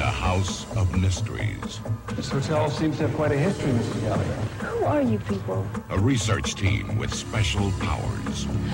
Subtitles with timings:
[0.00, 1.80] a house of mysteries.
[2.14, 4.00] This hotel seems to have quite a history, Mr.
[4.00, 4.34] Gallagher.
[4.64, 5.66] Who are you people?
[5.90, 8.46] A research team with special powers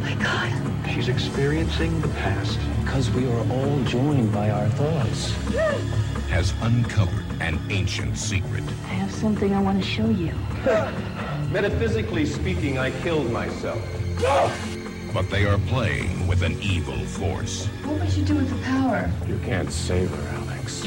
[0.00, 0.52] my god.
[0.92, 2.58] She's experiencing the past.
[2.80, 5.32] Because we are all joined by our thoughts.
[6.28, 8.64] has uncovered an ancient secret.
[8.84, 10.32] I have something I want to show you.
[11.50, 13.82] Metaphysically speaking, I killed myself.
[15.14, 17.66] But they are playing with an evil force.
[17.84, 19.10] What would you do with the power?
[19.26, 20.82] You can't save her, Alex.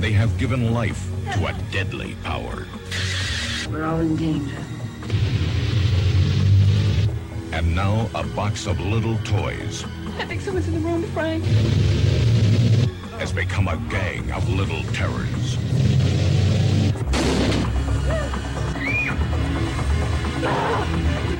[0.00, 2.66] They have given life to a deadly power.
[3.70, 4.56] We're all in danger.
[7.52, 9.84] And now a box of little toys
[10.18, 11.44] I think someone's in the room, Frank.
[13.18, 15.56] has become a gang of little terrors.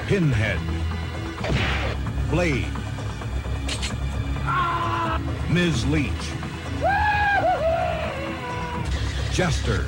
[0.07, 0.61] Pinhead.
[2.31, 2.84] Blade.
[5.55, 5.87] Ms.
[5.87, 6.11] Leach.
[9.31, 9.87] Jester.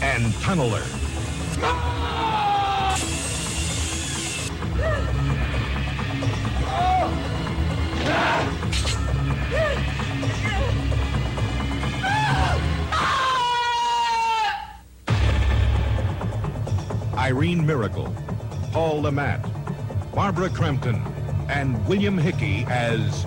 [0.00, 0.82] And Tunneler.
[17.14, 18.10] Irene Miracle,
[18.72, 19.46] Paul Le Mat,
[20.14, 21.02] Barbara Crampton,
[21.50, 23.26] and William Hickey as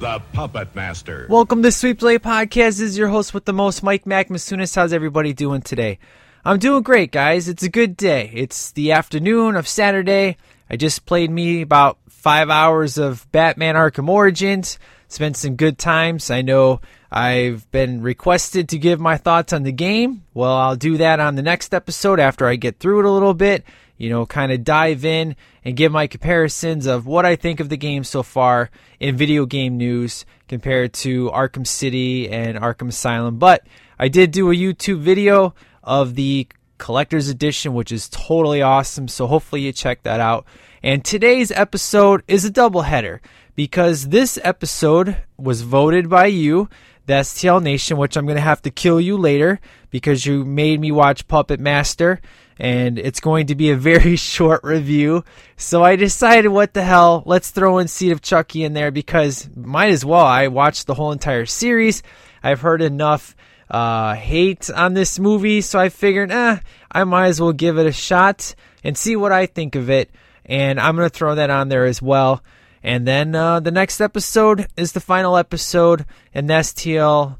[0.00, 1.26] the Puppet Master.
[1.28, 2.78] Welcome to Sweep Play Podcast.
[2.78, 4.74] This is your host with the most, Mike Mac Masunas.
[4.74, 5.98] How's everybody doing today?
[6.44, 7.48] I'm doing great, guys.
[7.48, 8.30] It's a good day.
[8.32, 10.36] It's the afternoon of Saturday.
[10.70, 14.78] I just played me about five hours of Batman Arkham Origins.
[15.08, 16.30] Spent some good times.
[16.30, 20.22] I know I've been requested to give my thoughts on the game.
[20.32, 23.34] Well, I'll do that on the next episode after I get through it a little
[23.34, 23.64] bit.
[23.98, 27.68] You know, kind of dive in and give my comparisons of what I think of
[27.68, 33.38] the game so far in video game news compared to Arkham City and Arkham Asylum.
[33.38, 33.66] But
[33.98, 39.08] I did do a YouTube video of the collector's edition, which is totally awesome.
[39.08, 40.46] So hopefully you check that out.
[40.82, 43.18] And today's episode is a doubleheader
[43.56, 46.68] because this episode was voted by you,
[47.06, 49.58] the STL Nation, which I'm going to have to kill you later
[49.90, 52.20] because you made me watch Puppet Master.
[52.58, 55.24] And it's going to be a very short review.
[55.56, 59.48] So I decided, what the hell, let's throw in Seed of Chucky in there because
[59.56, 60.24] might as well.
[60.24, 62.02] I watched the whole entire series.
[62.42, 63.36] I've heard enough
[63.70, 66.58] uh, hate on this movie, so I figured, eh,
[66.90, 70.10] I might as well give it a shot and see what I think of it.
[70.44, 72.42] And I'm going to throw that on there as well.
[72.82, 77.36] And then uh, the next episode is the final episode in the STL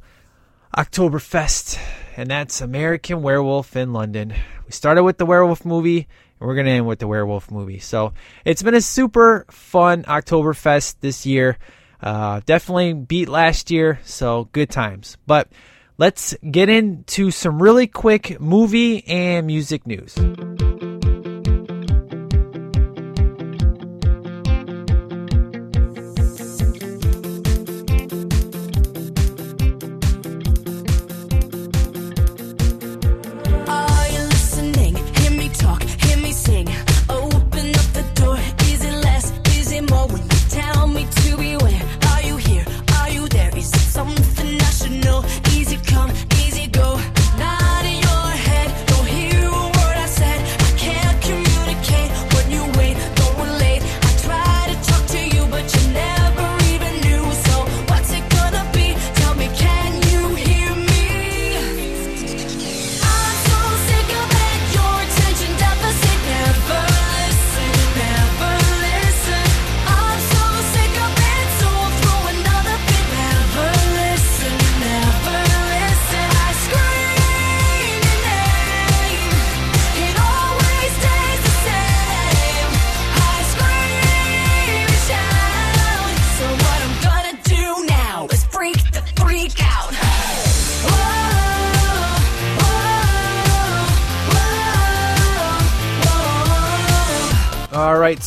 [0.76, 1.78] Oktoberfest,
[2.18, 4.34] and that's American Werewolf in London.
[4.66, 6.08] We started with the werewolf movie,
[6.40, 7.78] and we're going to end with the werewolf movie.
[7.78, 8.12] So
[8.44, 11.58] it's been a super fun Oktoberfest this year.
[12.02, 15.16] Uh, definitely beat last year, so good times.
[15.28, 15.48] But
[15.96, 20.16] let's get into some really quick movie and music news.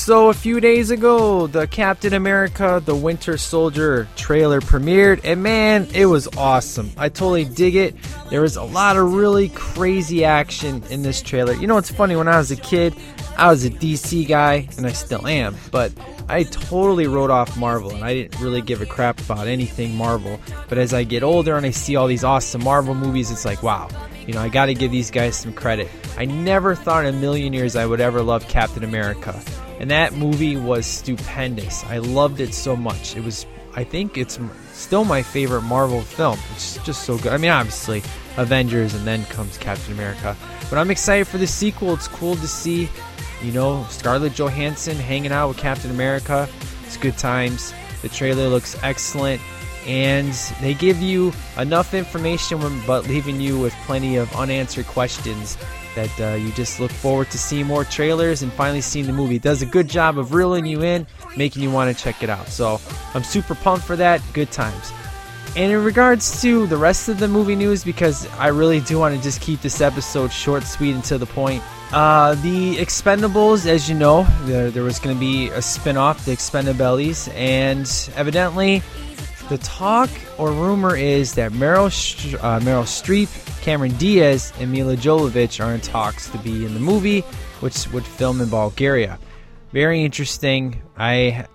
[0.01, 5.88] So a few days ago, the Captain America the Winter Soldier trailer premiered, and man,
[5.94, 6.92] it was awesome.
[6.98, 7.95] I totally dig it.
[8.31, 11.53] There was a lot of really crazy action in this trailer.
[11.53, 12.95] You know, it's funny, when I was a kid,
[13.38, 15.92] I was a DC guy, and I still am, but
[16.27, 20.39] I totally wrote off Marvel, and I didn't really give a crap about anything Marvel.
[20.68, 23.62] But as I get older and I see all these awesome Marvel movies, it's like,
[23.62, 23.88] wow,
[24.25, 25.89] you know, I got to give these guys some credit.
[26.18, 29.39] I never thought in a million years I would ever love Captain America.
[29.81, 31.83] And that movie was stupendous.
[31.86, 33.18] I loved it so much.
[33.18, 34.39] It was, I think it's
[34.74, 36.38] still my favorite Marvel film.
[36.54, 37.33] It's just so good.
[37.33, 38.04] I mean, obviously,
[38.38, 40.38] Avengers and then comes Captain America.
[40.69, 41.95] But I'm excited for the sequel.
[41.95, 42.89] It's cool to see,
[43.42, 46.48] you know, Scarlett Johansson hanging out with Captain America.
[46.86, 47.74] It's good times.
[48.04, 49.42] The trailer looks excellent.
[49.88, 50.31] And
[50.62, 55.57] they give you enough information, but leaving you with plenty of unanswered questions
[55.96, 59.36] that uh, you just look forward to seeing more trailers and finally seeing the movie.
[59.36, 61.06] It does a good job of reeling you in,
[61.38, 62.48] making you want to check it out.
[62.48, 62.80] So
[63.14, 64.22] I'm super pumped for that.
[64.34, 64.92] Good times.
[65.56, 69.16] And in regards to the rest of the movie news, because I really do want
[69.18, 71.62] to just keep this episode short, sweet, and to the point.
[71.92, 76.24] Uh, the Expendables, as you know, there, there was going to be a spin off,
[76.24, 77.86] The Expendables, and
[78.16, 78.82] evidently
[79.51, 81.88] the talk or rumor is that Meryl,
[82.36, 83.27] uh, Meryl Streep,
[83.62, 87.19] Cameron Diaz, and Milla Jovovich are in talks to be in the movie,
[87.59, 89.19] which would film in Bulgaria.
[89.74, 90.81] Very interesting.
[90.95, 91.48] I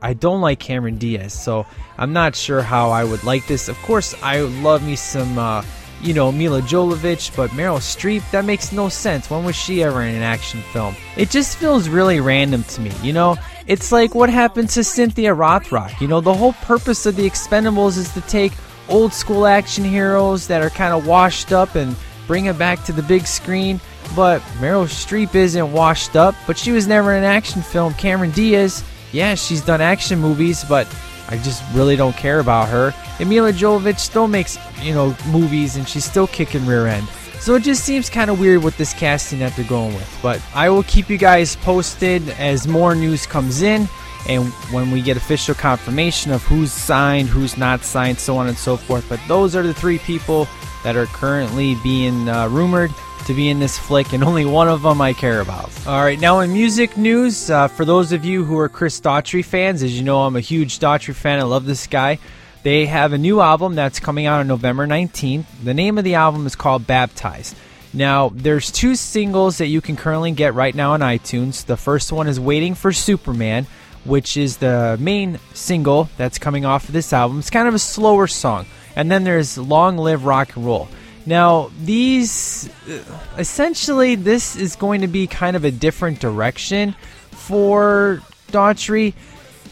[0.00, 1.66] I don't like Cameron Diaz, so
[1.98, 3.68] I'm not sure how I would like this.
[3.68, 5.62] Of course, I love me some, uh,
[6.02, 9.30] you know, Milla Jovovich, but Meryl Streep, that makes no sense.
[9.30, 10.96] When was she ever in an action film?
[11.16, 13.36] It just feels really random to me, you know?
[13.66, 16.00] It's like what happened to Cynthia Rothrock.
[16.00, 18.52] You know, the whole purpose of the Expendables is to take
[18.88, 21.96] old school action heroes that are kind of washed up and
[22.26, 23.80] bring it back to the big screen.
[24.16, 27.94] But Meryl Streep isn't washed up, but she was never in an action film.
[27.94, 30.86] Cameron Diaz, yeah, she's done action movies, but
[31.32, 32.94] I just really don't care about her.
[33.18, 37.08] And Milla Jovovich still makes, you know, movies and she's still kicking rear end.
[37.40, 40.18] So it just seems kind of weird with this casting that they're going with.
[40.22, 43.88] But I will keep you guys posted as more news comes in
[44.28, 48.56] and when we get official confirmation of who's signed, who's not signed, so on and
[48.56, 49.08] so forth.
[49.08, 50.46] But those are the three people
[50.84, 52.92] that are currently being uh, rumored
[53.26, 55.70] to be in this flick, and only one of them I care about.
[55.86, 59.44] All right, now in music news, uh, for those of you who are Chris Daughtry
[59.44, 61.38] fans, as you know, I'm a huge Daughtry fan.
[61.38, 62.18] I love this guy.
[62.62, 65.46] They have a new album that's coming out on November 19th.
[65.64, 67.56] The name of the album is called Baptized.
[67.92, 71.66] Now, there's two singles that you can currently get right now on iTunes.
[71.66, 73.66] The first one is Waiting for Superman,
[74.04, 77.40] which is the main single that's coming off of this album.
[77.40, 78.66] It's kind of a slower song.
[78.96, 80.88] And then there's Long Live Rock and Roll.
[81.24, 82.98] Now, these uh,
[83.38, 86.94] essentially, this is going to be kind of a different direction
[87.30, 88.20] for
[88.50, 89.14] Daughtry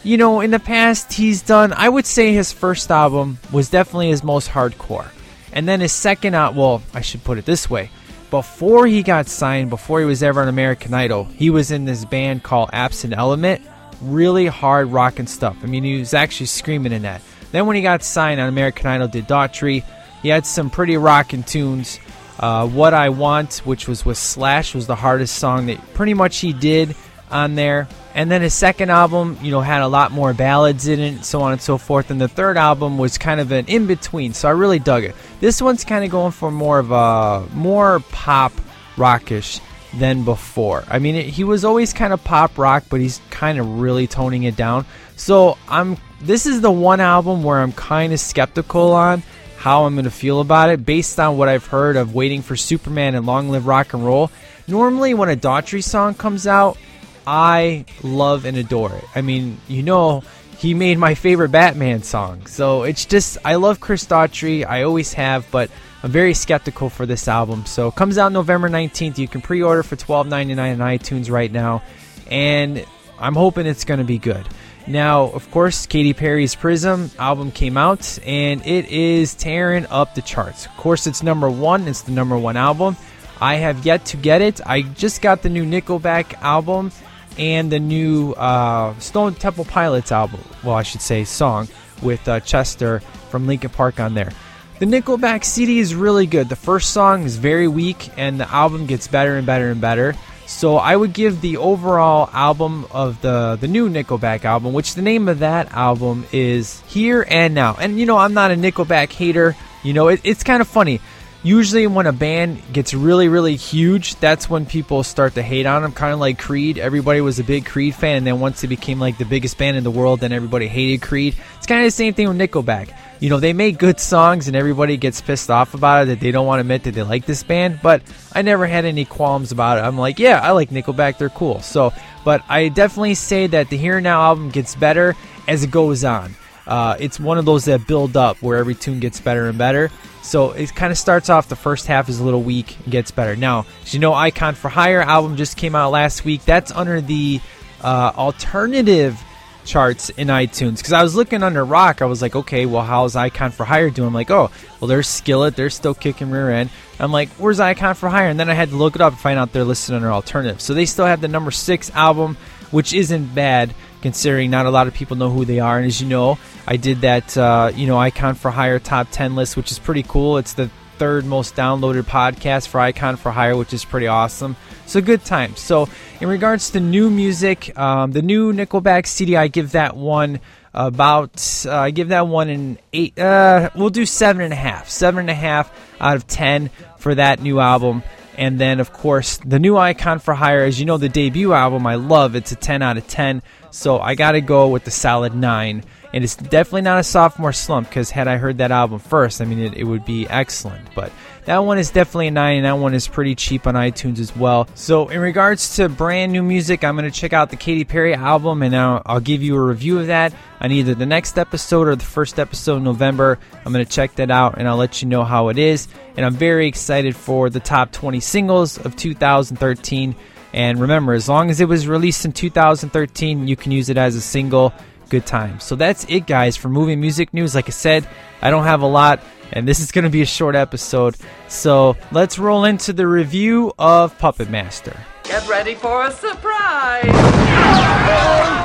[0.03, 4.09] you know, in the past, he's done, I would say his first album was definitely
[4.09, 5.07] his most hardcore.
[5.53, 7.91] And then his second well, I should put it this way.
[8.29, 12.05] Before he got signed, before he was ever on American Idol, he was in this
[12.05, 13.61] band called Absent Element.
[14.01, 15.57] Really hard rocking stuff.
[15.61, 17.21] I mean, he was actually screaming in that.
[17.51, 19.83] Then when he got signed on American Idol, did Daughtry,
[20.21, 21.99] he had some pretty rocking tunes.
[22.39, 26.39] Uh, what I Want, which was with Slash, was the hardest song that pretty much
[26.39, 26.95] he did
[27.29, 27.87] on there.
[28.13, 31.41] And then his second album, you know, had a lot more ballads in it, so
[31.41, 32.11] on and so forth.
[32.11, 35.15] And the third album was kind of an in between, so I really dug it.
[35.39, 38.51] This one's kind of going for more of a more pop
[38.97, 39.61] rockish
[39.93, 40.83] than before.
[40.89, 44.07] I mean, it, he was always kind of pop rock, but he's kind of really
[44.07, 44.85] toning it down.
[45.15, 45.97] So I'm.
[46.21, 49.23] This is the one album where I'm kind of skeptical on
[49.61, 52.55] how I'm going to feel about it based on what I've heard of Waiting for
[52.55, 54.31] Superman and Long Live Rock and Roll.
[54.67, 56.79] Normally, when a Daughtry song comes out,
[57.27, 59.03] I love and adore it.
[59.13, 60.23] I mean, you know,
[60.57, 62.47] he made my favorite Batman song.
[62.47, 64.65] So it's just, I love Chris Daughtry.
[64.65, 65.69] I always have, but
[66.01, 67.67] I'm very skeptical for this album.
[67.67, 69.19] So it comes out November 19th.
[69.19, 71.83] You can pre order for $12.99 on iTunes right now.
[72.31, 72.83] And
[73.19, 74.47] I'm hoping it's going to be good.
[74.87, 80.21] Now, of course, Katy Perry's Prism album came out and it is tearing up the
[80.21, 80.65] charts.
[80.65, 82.97] Of course, it's number one, it's the number one album.
[83.39, 84.59] I have yet to get it.
[84.65, 86.91] I just got the new Nickelback album
[87.37, 90.41] and the new uh, Stone Temple Pilots album.
[90.63, 91.67] Well, I should say song
[92.01, 94.31] with uh, Chester from Linkin Park on there.
[94.79, 96.49] The Nickelback CD is really good.
[96.49, 100.15] The first song is very weak, and the album gets better and better and better.
[100.51, 105.01] So I would give the overall album of the the new Nickelback album, which the
[105.01, 107.77] name of that album is Here and Now.
[107.79, 109.55] And you know, I'm not a Nickelback hater.
[109.81, 111.01] You know, it, it's kind of funny
[111.43, 115.81] usually when a band gets really really huge that's when people start to hate on
[115.81, 118.67] them kind of like creed everybody was a big creed fan and then once they
[118.67, 121.87] became like the biggest band in the world then everybody hated creed it's kind of
[121.87, 125.49] the same thing with nickelback you know they make good songs and everybody gets pissed
[125.49, 128.01] off about it that they don't want to admit that they like this band but
[128.33, 129.81] i never had any qualms about it.
[129.81, 131.17] I'm like yeah i like nickelback.
[131.17, 131.61] They're cool.
[131.61, 131.93] So
[132.25, 135.15] but i definitely say that the here now album gets better
[135.47, 136.35] as it goes on.
[136.67, 139.89] Uh, it's one of those that build up where every tune gets better and better.
[140.21, 143.11] So it kind of starts off the first half is a little weak and gets
[143.11, 143.35] better.
[143.35, 146.45] Now, as you know, Icon for Hire album just came out last week.
[146.45, 147.41] That's under the
[147.81, 149.21] uh, alternative
[149.65, 152.01] charts in iTunes because I was looking under rock.
[152.01, 154.07] I was like, okay, well, how's Icon for Hire doing?
[154.07, 155.55] I'm like, oh, well, there's Skillet.
[155.55, 156.69] They're still kicking rear end.
[156.99, 158.29] I'm like, where's Icon for Hire?
[158.29, 160.61] And then I had to look it up and find out they're listed under alternative.
[160.61, 162.37] So they still have the number six album,
[162.71, 165.77] which isn't bad considering not a lot of people know who they are.
[165.77, 166.37] And as you know,
[166.67, 170.03] I did that, uh, you know, Icon for Hire top 10 list, which is pretty
[170.03, 170.37] cool.
[170.37, 174.55] It's the third most downloaded podcast for Icon for Hire, which is pretty awesome.
[174.91, 175.61] So good times.
[175.61, 175.87] So
[176.19, 180.41] in regards to new music, um, the new Nickelback CD, I give that one
[180.73, 183.17] about uh, I give that one an eight.
[183.17, 185.71] Uh, we'll do seven and a half, seven and a half
[186.01, 188.03] out of ten for that new album.
[188.37, 191.87] And then, of course, the new Icon for Hire, as you know, the debut album,
[191.87, 192.35] I love.
[192.35, 193.43] It's a 10 out of 10.
[193.71, 195.83] So I got to go with the solid 9.
[196.13, 199.45] And it's definitely not a sophomore slump because had I heard that album first, I
[199.45, 200.87] mean, it, it would be excellent.
[200.95, 201.11] But
[201.45, 204.35] that one is definitely a 9, and that one is pretty cheap on iTunes as
[204.35, 204.67] well.
[204.75, 208.13] So, in regards to brand new music, I'm going to check out the Katy Perry
[208.13, 211.87] album, and I'll, I'll give you a review of that on either the next episode
[211.87, 213.39] or the first episode in November.
[213.65, 215.87] I'm going to check that out, and I'll let you know how it is.
[216.15, 220.15] And I'm very excited for the top 20 singles of 2013.
[220.53, 224.15] And remember, as long as it was released in 2013, you can use it as
[224.15, 224.73] a single.
[225.11, 225.59] Good time.
[225.59, 227.53] So that's it, guys, for movie music news.
[227.53, 228.07] Like I said,
[228.41, 231.17] I don't have a lot, and this is going to be a short episode.
[231.49, 234.97] So let's roll into the review of Puppet Master.
[235.23, 237.11] Get ready for a surprise!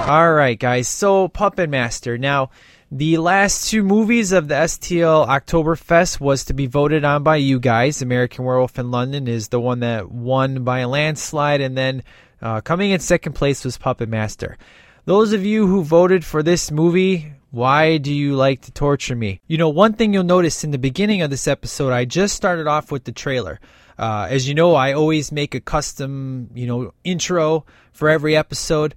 [0.09, 0.87] All right, guys.
[0.87, 2.17] So Puppet Master.
[2.17, 2.51] Now,
[2.93, 7.59] the last two movies of the STL Oktoberfest was to be voted on by you
[7.59, 8.03] guys.
[8.03, 12.05] American Werewolf in London is the one that won by a landslide, and then
[12.41, 14.57] uh, coming in second place was Puppet Master.
[15.07, 19.41] Those of you who voted for this movie, why do you like to torture me?
[19.47, 22.67] You know, one thing you'll notice in the beginning of this episode, I just started
[22.67, 23.61] off with the trailer.
[23.97, 28.97] Uh, as you know, I always make a custom, you know, intro for every episode.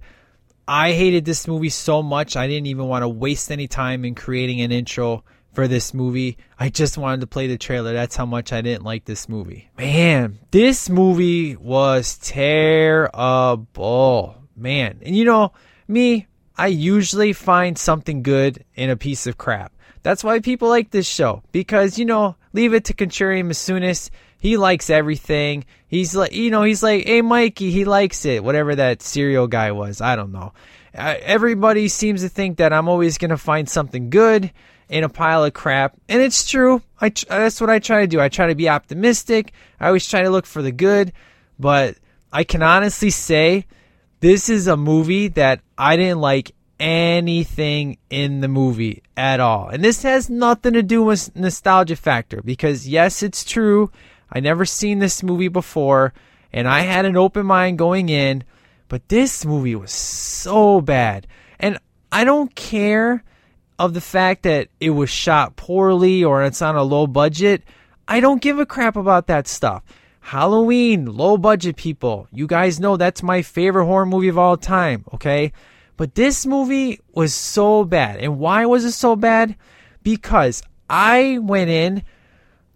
[0.66, 4.16] I hated this movie so much, I didn't even want to waste any time in
[4.16, 6.38] creating an intro for this movie.
[6.58, 7.92] I just wanted to play the trailer.
[7.92, 9.70] That's how much I didn't like this movie.
[9.78, 13.68] Man, this movie was terrible.
[14.56, 14.98] Man.
[15.04, 15.52] And you know,
[15.90, 19.72] me, I usually find something good in a piece of crap.
[20.02, 21.42] That's why people like this show.
[21.52, 24.10] Because, you know, leave it to Contrarian Masunis.
[24.38, 25.64] He likes everything.
[25.88, 28.42] He's like, you know, he's like, hey, Mikey, he likes it.
[28.42, 30.00] Whatever that cereal guy was.
[30.00, 30.52] I don't know.
[30.94, 34.50] Uh, everybody seems to think that I'm always to find something good
[34.88, 35.96] in a pile of crap.
[36.08, 36.82] And it's true.
[37.00, 38.20] I, that's what I try to do.
[38.20, 39.52] I try to be optimistic.
[39.78, 41.12] I always try to look for the good.
[41.58, 41.96] But
[42.32, 43.66] I can honestly say
[44.20, 49.68] this is a movie that I didn't like anything in the movie at all.
[49.68, 53.90] And this has nothing to do with nostalgia factor because yes, it's true.
[54.30, 56.14] I never seen this movie before
[56.52, 58.44] and I had an open mind going in,
[58.88, 61.26] but this movie was so bad.
[61.58, 61.78] And
[62.10, 63.22] I don't care
[63.78, 67.62] of the fact that it was shot poorly or it's on a low budget.
[68.08, 69.82] I don't give a crap about that stuff.
[70.30, 72.28] Halloween, low budget people.
[72.30, 75.52] You guys know that's my favorite horror movie of all time, okay?
[75.96, 78.20] But this movie was so bad.
[78.20, 79.56] And why was it so bad?
[80.04, 82.04] Because I went in,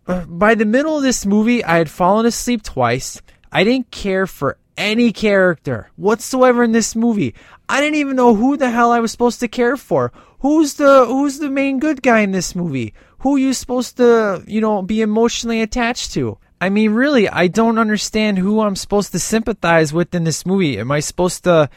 [0.08, 3.22] uh, by the middle of this movie, I had fallen asleep twice.
[3.52, 7.36] I didn't care for any character whatsoever in this movie.
[7.68, 10.12] I didn't even know who the hell I was supposed to care for.
[10.40, 12.94] Who's the who's the main good guy in this movie?
[13.20, 16.36] Who are you supposed to, you know, be emotionally attached to?
[16.64, 20.78] I mean, really, I don't understand who I'm supposed to sympathize with in this movie.
[20.78, 21.68] Am I supposed to,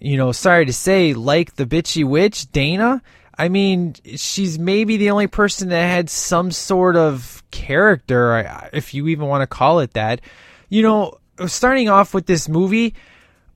[0.00, 3.02] you know, sorry to say, like the bitchy witch, Dana?
[3.38, 9.06] I mean, she's maybe the only person that had some sort of character, if you
[9.06, 10.20] even want to call it that.
[10.68, 12.96] You know, starting off with this movie,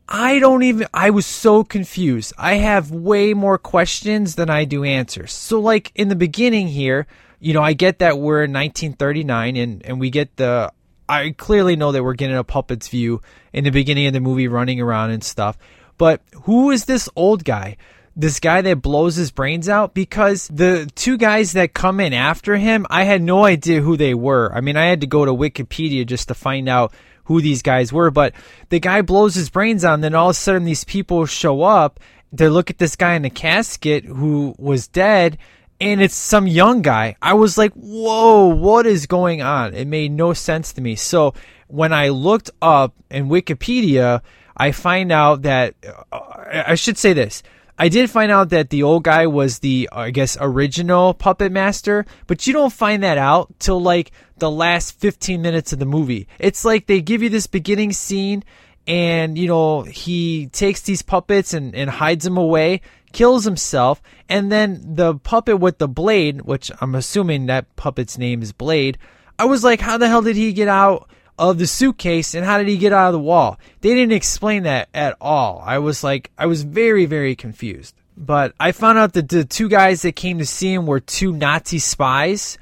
[0.09, 2.33] I don't even, I was so confused.
[2.39, 5.33] I have way more questions than I do answers.
[5.33, 7.09] So, like in the beginning here,
[7.41, 10.73] you know, I get that we're in 1939 and, and we get the,
[11.09, 13.21] I clearly know that we're getting a puppet's view
[13.53, 15.57] in the beginning of the movie running around and stuff.
[15.99, 17.77] But who is this old guy?
[18.15, 19.95] This guy that blows his brains out?
[19.95, 24.15] Because the two guys that come in after him, I had no idea who they
[24.15, 24.51] were.
[24.55, 26.93] I mean, I had to go to Wikipedia just to find out
[27.25, 28.11] who these guys were.
[28.11, 28.33] But
[28.71, 31.63] the guy blows his brains out, and then all of a sudden these people show
[31.63, 32.01] up.
[32.33, 35.39] They look at this guy in the casket who was dead,
[35.81, 37.17] and it's some young guy.
[37.21, 39.75] I was like, whoa, what is going on?
[39.75, 40.97] It made no sense to me.
[40.97, 41.35] So
[41.69, 44.23] when I looked up in Wikipedia,
[44.57, 45.75] I find out that
[46.11, 46.19] uh,
[46.67, 47.43] I should say this.
[47.79, 52.07] I did find out that the old guy was the, I guess, original puppet master,
[52.27, 56.27] but you don't find that out till like the last 15 minutes of the movie.
[56.39, 58.45] It's like they give you this beginning scene
[58.87, 62.81] and you know he takes these puppets and, and hides them away
[63.13, 68.43] kills himself and then the puppet with the blade which i'm assuming that puppet's name
[68.43, 68.99] is blade
[69.39, 72.59] i was like how the hell did he get out of the suitcase and how
[72.59, 73.59] did he get out of the wall?
[73.81, 75.63] They didn't explain that at all.
[75.65, 77.95] I was like i was very very confused.
[78.17, 81.33] But i found out that the two guys that came to see him were two
[81.33, 82.59] nazi spies.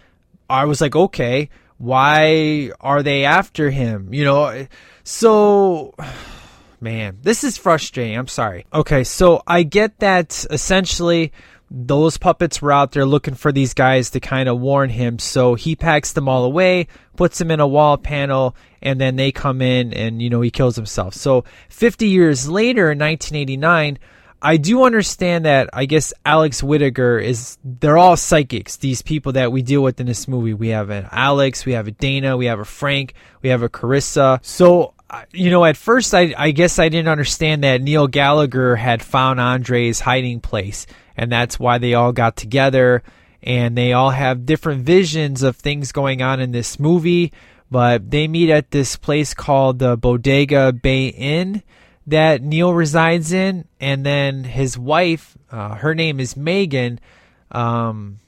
[0.48, 4.14] I was like okay why are they after him?
[4.14, 4.66] You know
[5.04, 5.94] so
[6.80, 8.18] man, this is frustrating.
[8.18, 8.66] I'm sorry.
[8.72, 11.32] Okay, so I get that essentially
[11.70, 15.18] those puppets were out there looking for these guys to kind of warn him.
[15.18, 19.32] So he packs them all away, puts them in a wall panel, and then they
[19.32, 21.14] come in and, you know, he kills himself.
[21.14, 23.98] So 50 years later in 1989,
[24.40, 28.76] I do understand that I guess Alex Whittaker is they're all psychics.
[28.76, 31.88] These people that we deal with in this movie, we have an Alex, we have
[31.88, 34.38] a Dana, we have a Frank, we have a Carissa.
[34.44, 34.93] So
[35.32, 39.40] you know, at first, I, I guess I didn't understand that Neil Gallagher had found
[39.40, 43.02] Andre's hiding place, and that's why they all got together,
[43.42, 47.32] and they all have different visions of things going on in this movie.
[47.70, 51.62] But they meet at this place called the Bodega Bay Inn
[52.06, 57.00] that Neil resides in, and then his wife, uh, her name is Megan.
[57.50, 58.18] Um,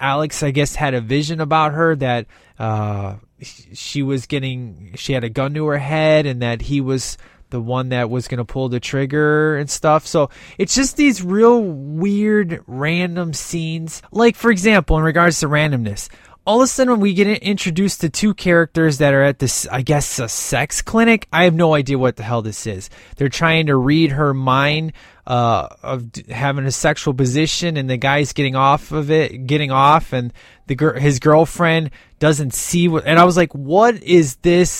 [0.00, 2.26] Alex, I guess, had a vision about her that
[2.58, 7.18] uh, she was getting she had a gun to her head and that he was
[7.50, 10.06] the one that was going to pull the trigger and stuff.
[10.06, 14.02] So it's just these real weird random scenes.
[14.10, 16.08] Like for example, in regards to randomness,
[16.46, 19.66] all of a sudden when we get introduced to two characters that are at this
[19.68, 22.88] i guess a sex clinic i have no idea what the hell this is.
[23.16, 24.92] They're trying to read her mind
[25.26, 30.12] uh, of having a sexual position and the guy's getting off of it getting off
[30.12, 30.32] and
[30.66, 34.70] the gir- his girlfriend doesn't see what and i was like what is this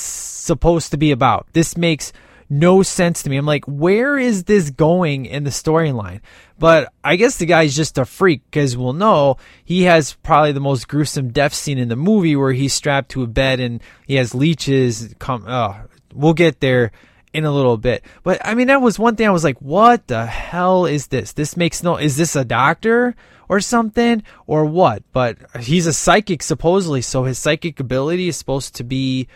[0.47, 1.47] supposed to be about?
[1.53, 2.13] This makes
[2.49, 3.37] no sense to me.
[3.37, 6.21] I'm like, where is this going in the storyline?
[6.59, 10.61] But I guess the guy's just a freak because we'll know he has probably the
[10.61, 14.15] most gruesome death scene in the movie where he's strapped to a bed and he
[14.15, 15.15] has leeches.
[15.19, 15.77] Come, oh,
[16.15, 16.93] we'll get there
[17.33, 18.05] in a little bit.
[18.23, 21.33] But I mean, that was one thing I was like, what the hell is this?
[21.33, 23.15] This makes no, is this a doctor?
[23.49, 25.05] Or something, or what?
[25.13, 29.29] But he's a psychic supposedly, so his psychic ability is supposed to be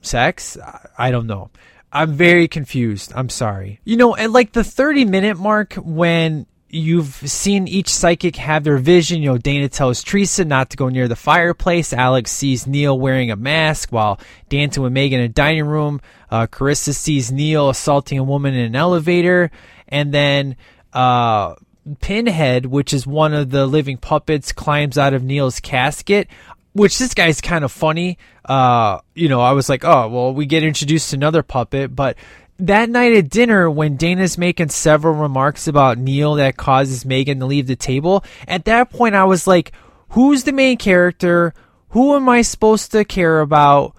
[0.00, 0.58] sex.
[0.98, 1.50] I don't know.
[1.92, 3.12] I'm very confused.
[3.14, 3.80] I'm sorry.
[3.84, 8.78] You know, at like the 30 minute mark when you've seen each psychic have their
[8.78, 9.20] vision.
[9.20, 11.92] You know, Dana tells Teresa not to go near the fireplace.
[11.92, 16.00] Alex sees Neil wearing a mask while dancing with Megan in a dining room.
[16.30, 19.50] Uh, Carissa sees Neil assaulting a woman in an elevator.
[19.86, 20.56] And then,
[20.94, 21.56] uh,
[22.00, 26.28] Pinhead, which is one of the living puppets, climbs out of Neil's casket
[26.72, 28.18] which this guy's kind of funny.
[28.44, 32.16] Uh, you know, I was like, oh, well, we get introduced to another puppet, but
[32.58, 37.46] that night at dinner, when Dana's making several remarks about Neil that causes Megan to
[37.46, 39.72] leave the table, at that point, I was like,
[40.10, 41.54] who's the main character?
[41.90, 43.96] Who am I supposed to care about?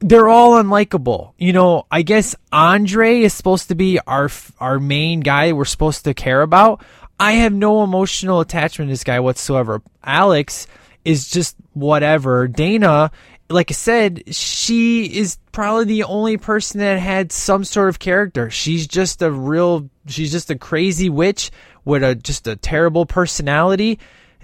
[0.00, 1.32] They're all unlikable.
[1.38, 6.04] You know, I guess Andre is supposed to be our our main guy we're supposed
[6.04, 6.84] to care about.
[7.18, 9.82] I have no emotional attachment to this guy whatsoever.
[10.04, 10.68] Alex,
[11.08, 12.46] is just whatever.
[12.46, 13.10] Dana,
[13.48, 18.50] like I said, she is probably the only person that had some sort of character.
[18.50, 21.50] She's just a real, she's just a crazy witch
[21.86, 23.98] with a just a terrible personality.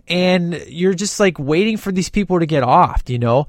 [0.09, 3.47] And you're just like waiting for these people to get off, you know?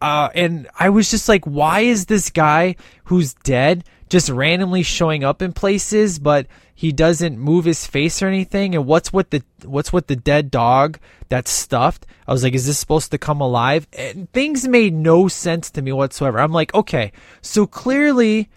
[0.00, 5.24] Uh, and I was just like, why is this guy who's dead just randomly showing
[5.24, 8.74] up in places, but he doesn't move his face or anything?
[8.74, 12.06] And what's with the what's with the dead dog that's stuffed?
[12.26, 13.88] I was like, is this supposed to come alive?
[13.92, 16.38] And things made no sense to me whatsoever.
[16.38, 18.48] I'm like, okay, so clearly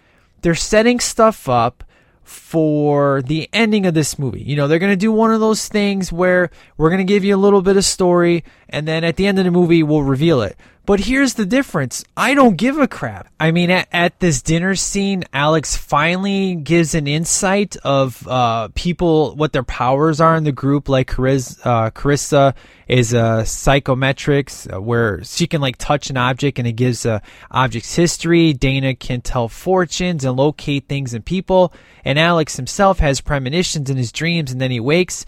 [0.42, 1.82] they're setting stuff up
[2.22, 4.42] for the ending of this movie.
[4.42, 7.24] You know, they're going to do one of those things where we're going to give
[7.24, 10.02] you a little bit of story and then at the end of the movie we'll
[10.02, 10.56] reveal it.
[10.84, 12.04] But here's the difference.
[12.16, 13.28] I don't give a crap.
[13.38, 19.36] I mean, at, at this dinner scene, Alex finally gives an insight of uh, people,
[19.36, 20.88] what their powers are in the group.
[20.88, 22.54] Like Chariz, uh, Carissa
[22.88, 27.94] is a psychometrics, where she can like touch an object and it gives the object's
[27.94, 28.52] history.
[28.52, 31.72] Dana can tell fortunes and locate things and people.
[32.04, 35.24] And Alex himself has premonitions in his dreams, and then he wakes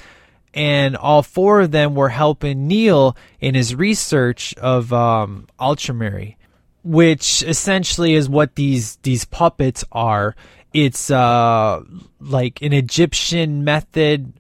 [0.55, 6.37] and all four of them were helping Neil in his research of um, Ultramarine,
[6.85, 10.37] which essentially is what these these puppets are.
[10.73, 11.83] It's uh,
[12.21, 14.33] like an Egyptian method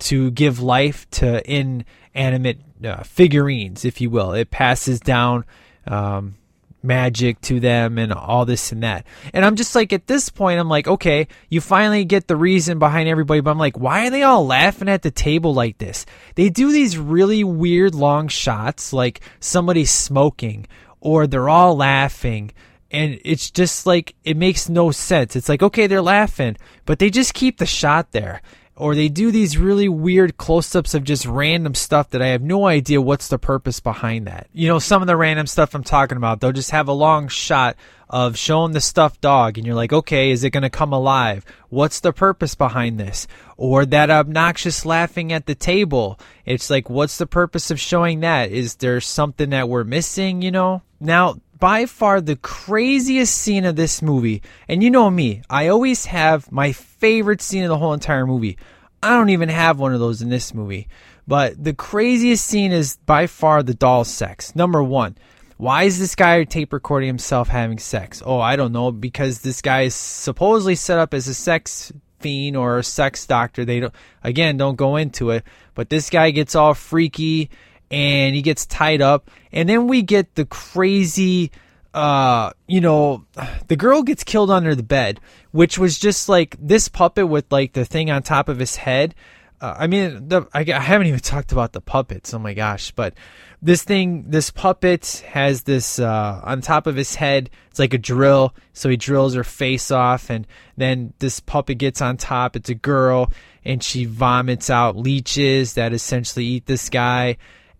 [0.00, 4.32] to give life to inanimate uh, figurines, if you will.
[4.32, 5.44] It passes down
[5.86, 6.36] um,
[6.82, 9.06] magic to them and all this and that.
[9.32, 12.78] And I'm just like, at this point, I'm like, okay, you finally get the reason
[12.78, 16.06] behind everybody, but I'm like, why are they all laughing at the table like this?
[16.34, 20.66] They do these really weird long shots, like somebody smoking,
[21.00, 22.52] or they're all laughing.
[22.90, 25.36] And it's just like, it makes no sense.
[25.36, 28.42] It's like, okay, they're laughing, but they just keep the shot there
[28.80, 32.66] or they do these really weird close-ups of just random stuff that I have no
[32.66, 34.48] idea what's the purpose behind that.
[34.54, 37.28] You know, some of the random stuff I'm talking about, they'll just have a long
[37.28, 37.76] shot
[38.08, 41.44] of showing the stuffed dog and you're like, "Okay, is it going to come alive?
[41.68, 43.26] What's the purpose behind this?"
[43.58, 46.18] Or that obnoxious laughing at the table.
[46.46, 48.50] It's like, "What's the purpose of showing that?
[48.50, 53.76] Is there something that we're missing, you know?" Now, by far the craziest scene of
[53.76, 57.92] this movie, and you know me, I always have my favorite scene of the whole
[57.92, 58.56] entire movie.
[59.02, 60.88] I don't even have one of those in this movie.
[61.26, 64.54] But the craziest scene is by far the doll sex.
[64.56, 65.16] Number one,
[65.56, 68.22] why is this guy tape recording himself having sex?
[68.24, 72.56] Oh, I don't know, because this guy is supposedly set up as a sex fiend
[72.56, 73.64] or a sex doctor.
[73.64, 77.50] They don't, again, don't go into it, but this guy gets all freaky
[77.90, 81.50] and he gets tied up and then we get the crazy
[81.94, 83.24] uh you know
[83.68, 87.72] the girl gets killed under the bed which was just like this puppet with like
[87.72, 89.14] the thing on top of his head.
[89.60, 92.92] Uh, i mean the I, I haven't even talked about the puppets oh my gosh
[92.92, 93.14] but
[93.60, 97.98] this thing this puppet has this uh on top of his head it's like a
[97.98, 102.70] drill so he drills her face off and then this puppet gets on top it's
[102.70, 103.30] a girl
[103.64, 107.36] and she vomits out leeches that essentially eat this guy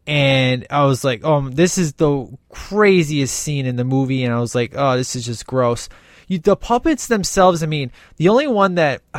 [0.06, 4.40] and I was like, "Oh, this is the craziest scene in the movie," and I
[4.40, 5.88] was like, "Oh, this is just gross."
[6.26, 9.02] You, the puppets themselves, I mean, the only one that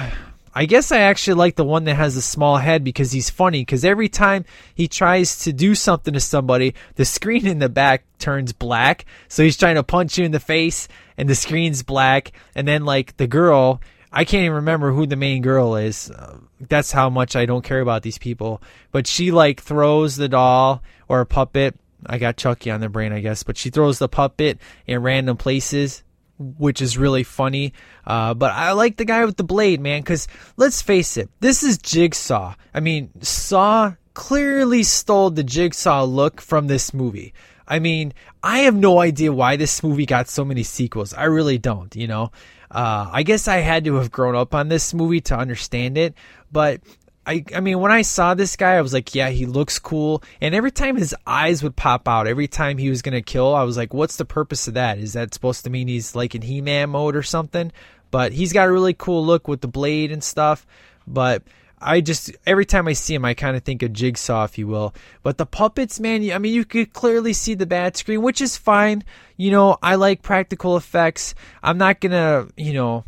[0.54, 3.62] I guess I actually like the one that has a small head because he's funny.
[3.62, 4.44] Because every time
[4.76, 9.06] he tries to do something to somebody, the screen in the back turns black.
[9.30, 12.34] So he's trying to punch you in the face, and the screen's black.
[12.54, 13.80] And then like the girl,
[14.12, 16.12] I can't even remember who the main girl is.
[16.12, 18.62] Uh, that's how much I don't care about these people.
[18.91, 21.80] But she like throws the doll or a puppet.
[22.06, 23.43] I got Chucky on the brain, I guess.
[23.43, 26.04] But she throws the puppet in random places,
[26.38, 27.74] which is really funny.
[28.06, 31.63] Uh, but I like the guy with the blade, man, because let's face it, this
[31.63, 32.56] is Jigsaw.
[32.74, 37.34] I mean, Saw clearly stole the Jigsaw look from this movie.
[37.67, 41.13] I mean, I have no idea why this movie got so many sequels.
[41.13, 42.32] I really don't, you know.
[42.71, 46.13] Uh, I guess I had to have grown up on this movie to understand it,
[46.51, 46.81] but
[47.25, 50.23] I, I mean, when I saw this guy, I was like, yeah, he looks cool.
[50.39, 53.53] And every time his eyes would pop out, every time he was going to kill,
[53.53, 54.97] I was like, what's the purpose of that?
[54.97, 57.71] Is that supposed to mean he's like in He Man mode or something?
[58.10, 60.65] But he's got a really cool look with the blade and stuff.
[61.05, 61.43] But
[61.82, 64.67] I just every time I see him, I kind of think of Jigsaw, if you
[64.67, 64.94] will.
[65.24, 68.58] But the puppets, man, I mean, you could clearly see the bad screen, which is
[68.58, 69.04] fine.
[69.38, 71.34] You know, I like practical effects.
[71.63, 73.06] I'm not gonna, you know,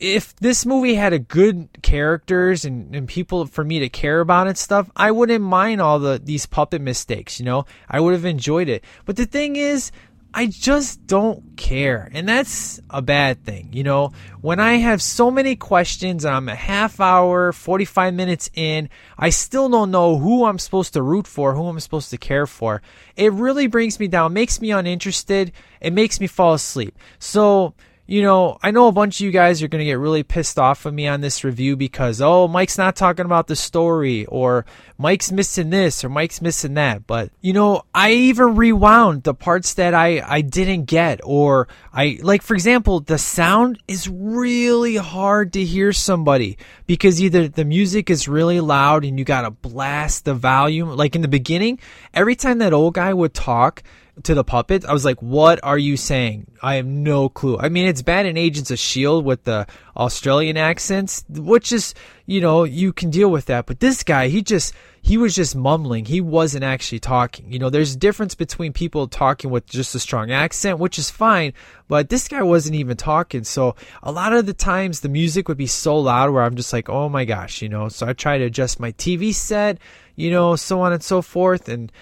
[0.00, 4.46] if this movie had a good characters and, and people for me to care about
[4.46, 7.38] and stuff, I wouldn't mind all the these puppet mistakes.
[7.38, 8.84] You know, I would have enjoyed it.
[9.04, 9.92] But the thing is,
[10.34, 12.10] I just don't care.
[12.12, 13.70] And that's a bad thing.
[13.72, 18.50] You know, when I have so many questions and I'm a half hour, 45 minutes
[18.54, 22.18] in, I still don't know who I'm supposed to root for, who I'm supposed to
[22.18, 22.82] care for.
[23.16, 26.96] It really brings me down, makes me uninterested, it makes me fall asleep.
[27.18, 27.74] So,
[28.10, 30.58] you know, I know a bunch of you guys are going to get really pissed
[30.58, 34.64] off of me on this review because, oh, Mike's not talking about the story, or
[34.96, 37.06] Mike's missing this, or Mike's missing that.
[37.06, 42.18] But, you know, I even rewound the parts that I, I didn't get, or I,
[42.22, 48.08] like, for example, the sound is really hard to hear somebody because either the music
[48.08, 50.88] is really loud and you got to blast the volume.
[50.96, 51.78] Like in the beginning,
[52.14, 53.82] every time that old guy would talk,
[54.24, 56.50] to the puppets, I was like, what are you saying?
[56.62, 57.58] I have no clue.
[57.58, 59.24] I mean, it's bad in Agents of S.H.I.E.L.D.
[59.24, 61.94] with the Australian accents, which is,
[62.26, 63.66] you know, you can deal with that.
[63.66, 66.04] But this guy, he just, he was just mumbling.
[66.04, 67.52] He wasn't actually talking.
[67.52, 71.10] You know, there's a difference between people talking with just a strong accent, which is
[71.10, 71.52] fine,
[71.88, 73.44] but this guy wasn't even talking.
[73.44, 76.72] So a lot of the times the music would be so loud where I'm just
[76.72, 79.78] like, oh my gosh, you know, so I try to adjust my TV set,
[80.16, 81.68] you know, so on and so forth.
[81.68, 81.92] And,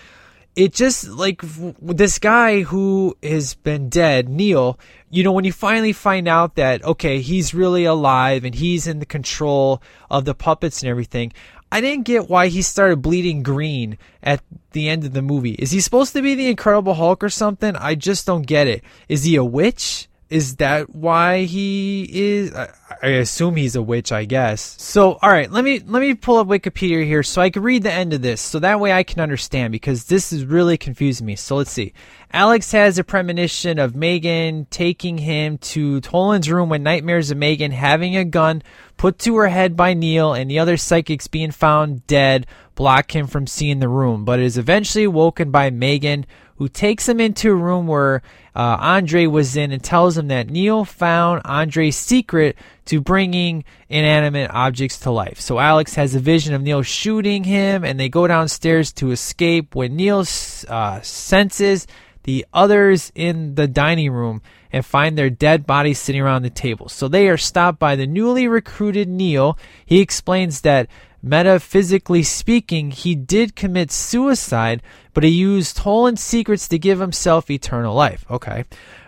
[0.57, 4.79] it just like this guy who has been dead, Neil,
[5.11, 8.99] you know, when you finally find out that, okay, he's really alive and he's in
[8.99, 11.33] the control of the puppets and everything,
[11.71, 14.43] I didn't get why he started bleeding green at
[14.73, 15.53] the end of the movie.
[15.53, 17.77] Is he supposed to be the Incredible Hulk or something?
[17.77, 18.83] I just don't get it.
[19.09, 20.09] Is he a witch?
[20.29, 22.53] Is that why he is?
[22.53, 24.75] I, I assume he's a witch, I guess.
[24.83, 27.85] So, all right, let me let me pull up Wikipedia here so I can read
[27.85, 31.27] the end of this, so that way I can understand because this is really confusing
[31.27, 31.37] me.
[31.37, 31.93] So let's see.
[32.33, 37.71] Alex has a premonition of Megan taking him to Toulon's room when nightmares of Megan
[37.71, 38.63] having a gun
[38.97, 43.27] put to her head by Neil and the other psychics being found dead block him
[43.27, 47.55] from seeing the room, but is eventually woken by Megan, who takes him into a
[47.55, 48.23] room where
[48.55, 54.51] uh, Andre was in and tells him that Neil found Andre's secret to bringing inanimate
[54.51, 55.41] objects to life.
[55.41, 59.75] So Alex has a vision of Neil shooting him, and they go downstairs to escape
[59.75, 60.25] when Neil
[60.69, 61.87] uh, senses
[62.23, 64.43] the others in the dining room
[64.73, 66.89] and find their dead bodies sitting around the table.
[66.89, 69.57] So they are stopped by the newly recruited Neil.
[69.85, 70.89] He explains that
[71.27, 77.95] metaphysically speaking, he did commit suicide, but he used Toulon's secrets to give himself eternal
[77.95, 78.25] life.
[78.31, 78.65] Okay.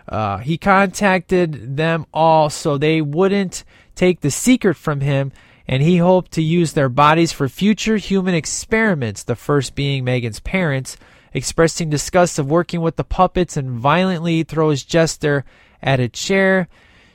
[0.07, 3.63] Uh, he contacted them all so they wouldn't
[3.95, 5.31] take the secret from him,
[5.67, 10.39] and he hoped to use their bodies for future human experiments, the first being Megan's
[10.39, 10.97] parents,
[11.33, 15.45] expressing disgust of working with the puppets and violently throws Jester
[15.81, 16.67] at a chair.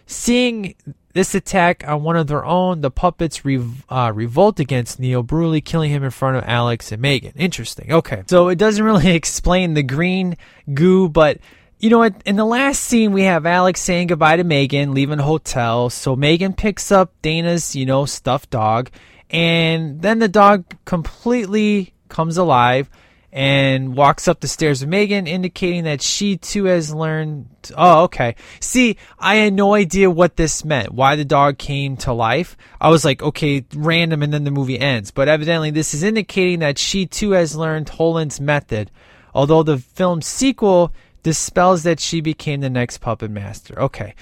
[0.06, 0.74] Seeing
[1.14, 5.60] this attack on one of their own, the puppets rev- uh, revolt against Neil, brutally
[5.60, 7.32] killing him in front of Alex and Megan.
[7.36, 7.92] Interesting.
[7.92, 8.24] Okay.
[8.26, 10.36] So it doesn't really explain the green
[10.72, 11.38] goo, but
[11.78, 12.14] you know what?
[12.26, 15.88] In the last scene, we have Alex saying goodbye to Megan, leaving the hotel.
[15.88, 18.90] So Megan picks up Dana's, you know, stuffed dog,
[19.30, 22.90] and then the dog completely comes alive
[23.34, 27.48] and walks up the stairs with Megan, indicating that she too has learned.
[27.76, 28.36] Oh, okay.
[28.60, 32.56] See, I had no idea what this meant, why the dog came to life.
[32.80, 35.10] I was like, okay, random, and then the movie ends.
[35.10, 38.92] But evidently, this is indicating that she too has learned Toulon's method,
[39.34, 40.92] although the film's sequel
[41.24, 43.76] dispels that she became the next puppet master.
[43.82, 44.14] Okay.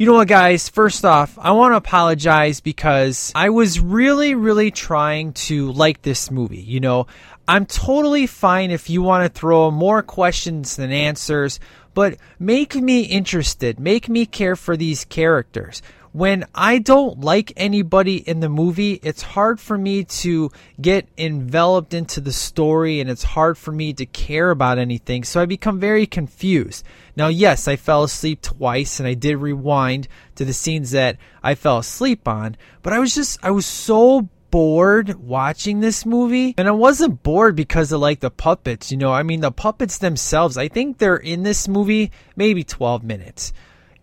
[0.00, 0.68] You know what, guys?
[0.68, 6.30] First off, I want to apologize because I was really, really trying to like this
[6.30, 6.60] movie.
[6.60, 7.08] You know,
[7.48, 11.58] I'm totally fine if you want to throw more questions than answers,
[11.94, 13.80] but make me interested.
[13.80, 15.82] Make me care for these characters.
[16.12, 21.92] When I don't like anybody in the movie, it's hard for me to get enveloped
[21.92, 25.24] into the story and it's hard for me to care about anything.
[25.24, 26.84] So I become very confused.
[27.16, 31.54] Now, yes, I fell asleep twice and I did rewind to the scenes that I
[31.54, 36.66] fell asleep on, but I was just, I was so bored watching this movie and
[36.68, 39.12] I wasn't bored because of like the puppets, you know.
[39.12, 43.52] I mean the puppets themselves, I think they're in this movie maybe 12 minutes.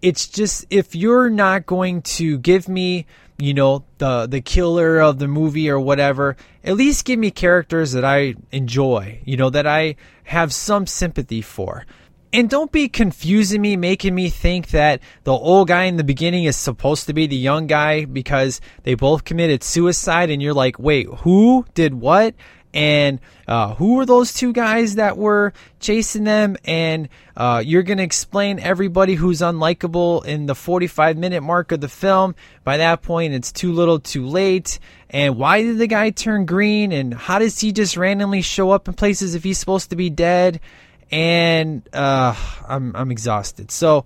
[0.06, 3.08] It's just if you're not going to give me,
[3.40, 7.94] you know, the the killer of the movie or whatever, at least give me characters
[7.94, 11.86] that I enjoy, you know, that I have some sympathy for.
[12.32, 16.44] And don't be confusing me, making me think that the old guy in the beginning
[16.44, 20.78] is supposed to be the young guy because they both committed suicide, and you're like,
[20.78, 22.36] wait, who did what?
[22.76, 26.58] And uh, who were those two guys that were chasing them?
[26.66, 31.82] And uh, you're going to explain everybody who's unlikable in the 45 minute mark of
[31.82, 32.36] the film.
[32.64, 34.78] By that point, it's too little too late.
[35.10, 36.92] And why did the guy turn green?
[36.92, 40.12] And how does he just randomly show up in places if he's supposed to be
[40.12, 40.60] dead?
[41.12, 42.36] and uh,
[42.68, 43.72] I'm I'm exhausted.
[43.72, 44.06] So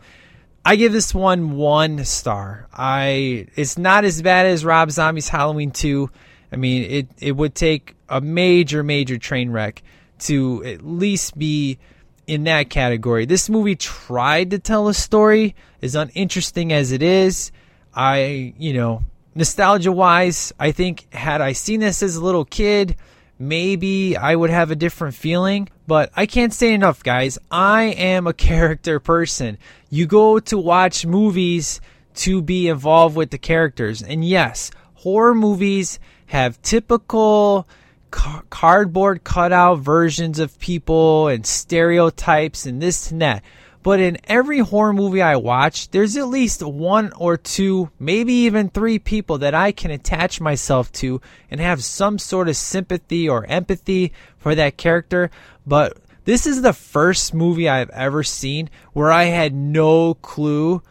[0.63, 2.67] I give this one one star.
[2.73, 6.09] I it's not as bad as Rob Zombie's Halloween two.
[6.51, 9.83] I mean, it it would take a major major train wreck
[10.19, 11.79] to at least be
[12.27, 13.25] in that category.
[13.25, 17.51] This movie tried to tell a story, as uninteresting as it is.
[17.93, 22.95] I, you know, nostalgia wise, I think had I seen this as a little kid,
[23.39, 25.69] maybe I would have a different feeling.
[25.87, 27.39] But I can't say enough, guys.
[27.49, 29.57] I am a character person.
[29.89, 31.81] You go to watch movies
[32.15, 34.03] to be involved with the characters.
[34.03, 37.67] And yes, horror movies have typical
[38.11, 43.43] ca- cardboard cutout versions of people and stereotypes and this and that.
[43.81, 48.69] But in every horror movie I watch, there's at least one or two, maybe even
[48.69, 53.45] three people that I can attach myself to and have some sort of sympathy or
[53.45, 55.31] empathy for that character.
[55.65, 60.81] But this is the first movie I've ever seen where I had no clue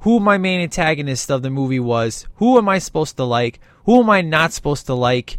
[0.00, 2.26] who my main antagonist of the movie was.
[2.36, 3.60] Who am I supposed to like?
[3.84, 5.38] Who am I not supposed to like?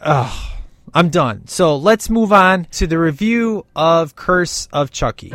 [0.00, 0.50] Ugh,
[0.94, 1.46] I'm done.
[1.46, 5.32] So let's move on to the review of Curse of Chucky.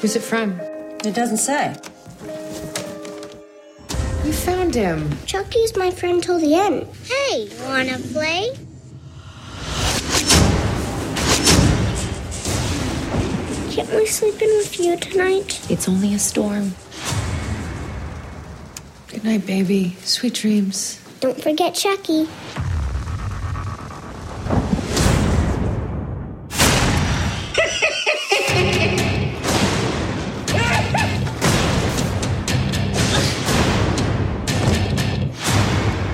[0.00, 0.58] Who's it from?
[1.04, 1.74] It doesn't say.
[4.24, 5.10] You found him.
[5.26, 6.86] Chucky's my friend till the end.
[7.04, 8.50] Hey, wanna play?
[13.72, 15.60] Can't we sleep in with you tonight?
[15.70, 16.74] It's only a storm.
[19.08, 19.96] Good night, baby.
[20.04, 21.01] Sweet dreams.
[21.22, 22.26] Don't forget Chucky.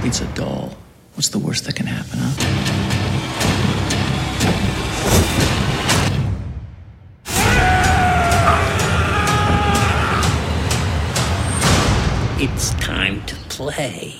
[0.04, 0.76] It's a doll.
[1.14, 2.34] What's the worst that can happen, huh?
[12.38, 14.14] It's time to play.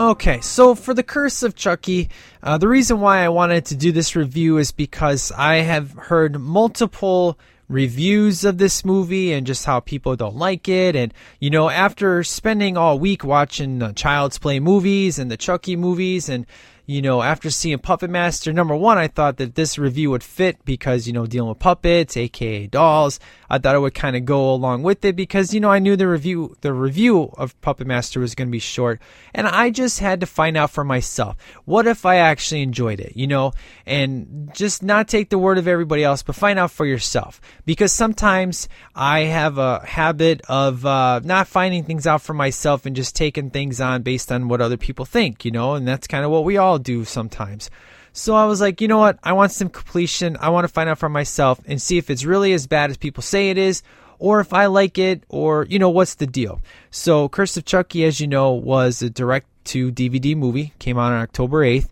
[0.00, 2.08] Okay, so for the Curse of Chucky,
[2.42, 6.40] uh, the reason why I wanted to do this review is because I have heard
[6.40, 10.96] multiple reviews of this movie and just how people don't like it.
[10.96, 15.76] And, you know, after spending all week watching uh, Child's Play movies and the Chucky
[15.76, 16.46] movies and,
[16.86, 20.64] you know, after seeing Puppet Master, number one, I thought that this review would fit
[20.64, 24.54] because, you know, dealing with puppets, aka dolls, I thought it would kind of go
[24.54, 28.20] along with it because, you know, I knew the review, the review of Puppet Master
[28.20, 29.00] was going to be short
[29.34, 31.36] and I just had to find out for myself.
[31.64, 33.52] What if I actually enjoyed it, you know,
[33.86, 37.92] and just not take the word of everybody else, but find out for yourself because
[37.92, 43.16] sometimes I have a habit of, uh, not finding things out for myself and just
[43.16, 46.30] taking things on based on what other people think, you know, and that's kind of
[46.30, 47.68] what we all do sometimes.
[48.12, 49.18] So I was like, you know what?
[49.22, 50.36] I want some completion.
[50.40, 52.96] I want to find out for myself and see if it's really as bad as
[52.96, 53.82] people say it is,
[54.18, 56.60] or if I like it, or, you know, what's the deal.
[56.90, 61.12] So Curse of Chucky, as you know, was a direct to DVD movie, came out
[61.12, 61.88] on October 8th.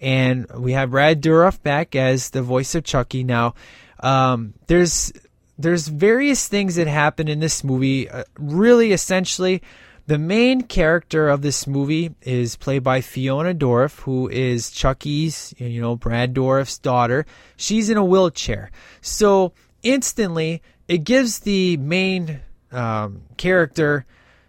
[0.00, 3.22] And we have Brad Dourif back as the voice of Chucky.
[3.22, 3.54] Now,
[4.00, 5.12] um, there's
[5.58, 8.08] there's various things that happen in this movie.
[8.08, 9.62] Uh, really, essentially,
[10.10, 15.80] the main character of this movie is played by Fiona Dourif, who is Chucky's, you
[15.80, 17.26] know, Brad Dourif's daughter.
[17.54, 18.72] She's in a wheelchair.
[19.02, 19.52] So
[19.84, 22.40] instantly, it gives the main
[22.72, 24.04] um, character,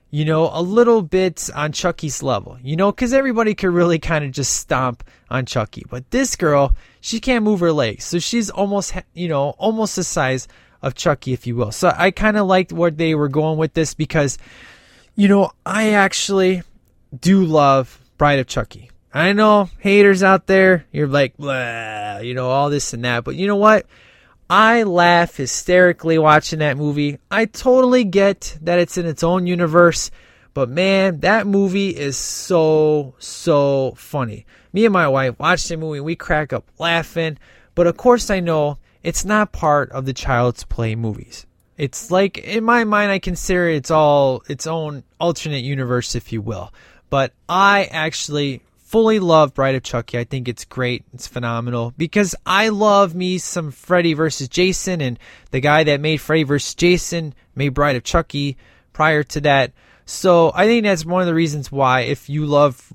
[0.10, 4.26] you know, a little bit on Chucky's level, you know, because everybody could really kind
[4.26, 5.86] of just stomp on Chucky.
[5.88, 8.06] But this girl, she can't move her legs.
[8.06, 10.48] So she's almost, you know, almost the size
[10.82, 11.72] of Chucky, if you will.
[11.72, 14.40] So I kind of liked where they were going with this because
[15.22, 16.64] you know, I actually
[17.16, 18.90] do love Bride of Chucky.
[19.14, 23.24] I know haters out there, you're like, blah, you know, all this and that.
[23.24, 23.86] But you know what?
[24.50, 27.20] I laugh hysterically watching that movie.
[27.30, 30.10] I totally get that it's in its own universe.
[30.56, 34.48] But man, that movie is so, so funny.
[34.74, 37.38] Me and my wife watched the movie, we crack up laughing.
[37.76, 41.46] But of course, I know it's not part of the Child's Play movies.
[41.78, 46.42] It's like in my mind, I consider it's all its own alternate universe, if you
[46.42, 46.74] will.
[47.10, 50.18] But I actually fully love Bride of Chucky.
[50.18, 51.06] I think it's great.
[51.14, 55.18] It's phenomenal because I love me some Freddy versus Jason, and
[55.52, 58.58] the guy that made Freddy versus Jason made Bride of Chucky
[58.92, 59.72] prior to that.
[60.06, 62.86] So I think that's one of the reasons why, if you love,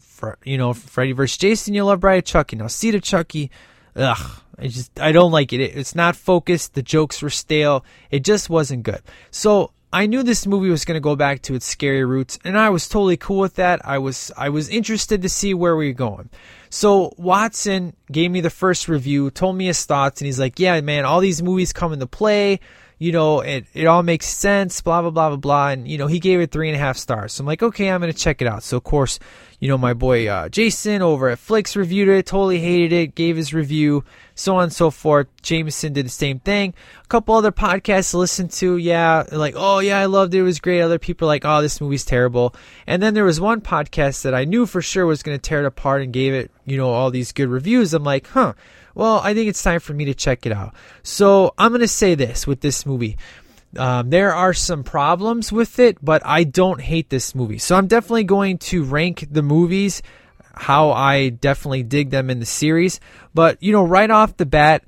[0.44, 2.56] you know, Freddy versus Jason, you love Bride of Chucky.
[2.56, 3.50] Now, Seed of Chucky,
[3.94, 5.60] ugh, I just I don't like it.
[5.60, 6.74] It's not focused.
[6.74, 7.84] The jokes were stale.
[8.10, 9.02] It just wasn't good.
[9.30, 12.58] So I knew this movie was going to go back to its scary roots, and
[12.58, 13.80] I was totally cool with that.
[13.86, 16.30] I was I was interested to see where we were going.
[16.70, 20.80] So Watson gave me the first review, told me his thoughts, and he's like, "Yeah,
[20.80, 22.60] man, all these movies come into play.
[22.98, 24.80] You know, it it all makes sense.
[24.80, 26.96] Blah blah blah blah blah." And you know, he gave it three and a half
[26.96, 27.34] stars.
[27.34, 29.18] So I'm like, "Okay, I'm going to check it out." So of course,
[29.60, 33.36] you know, my boy uh, Jason over at Flicks reviewed it, totally hated it, gave
[33.36, 34.04] his review,
[34.34, 35.28] so on and so forth.
[35.42, 36.74] Jameson did the same thing.
[37.02, 40.42] A couple other podcasts to listen to, yeah, like, oh yeah, I loved it, it
[40.42, 40.82] was great.
[40.82, 42.54] Other people are like, oh, this movie's terrible.
[42.86, 45.60] And then there was one podcast that I knew for sure was going to tear
[45.60, 47.94] it apart and gave it, you know, all these good reviews.
[47.94, 48.52] I'm like, huh,
[48.96, 50.74] well, I think it's time for me to check it out.
[51.02, 53.18] So I'm going to say this with this movie.
[53.76, 57.58] Um, there are some problems with it, but I don't hate this movie.
[57.58, 60.02] So I'm definitely going to rank the movies
[60.54, 62.98] how I definitely dig them in the series.
[63.34, 64.84] But, you know, right off the bat,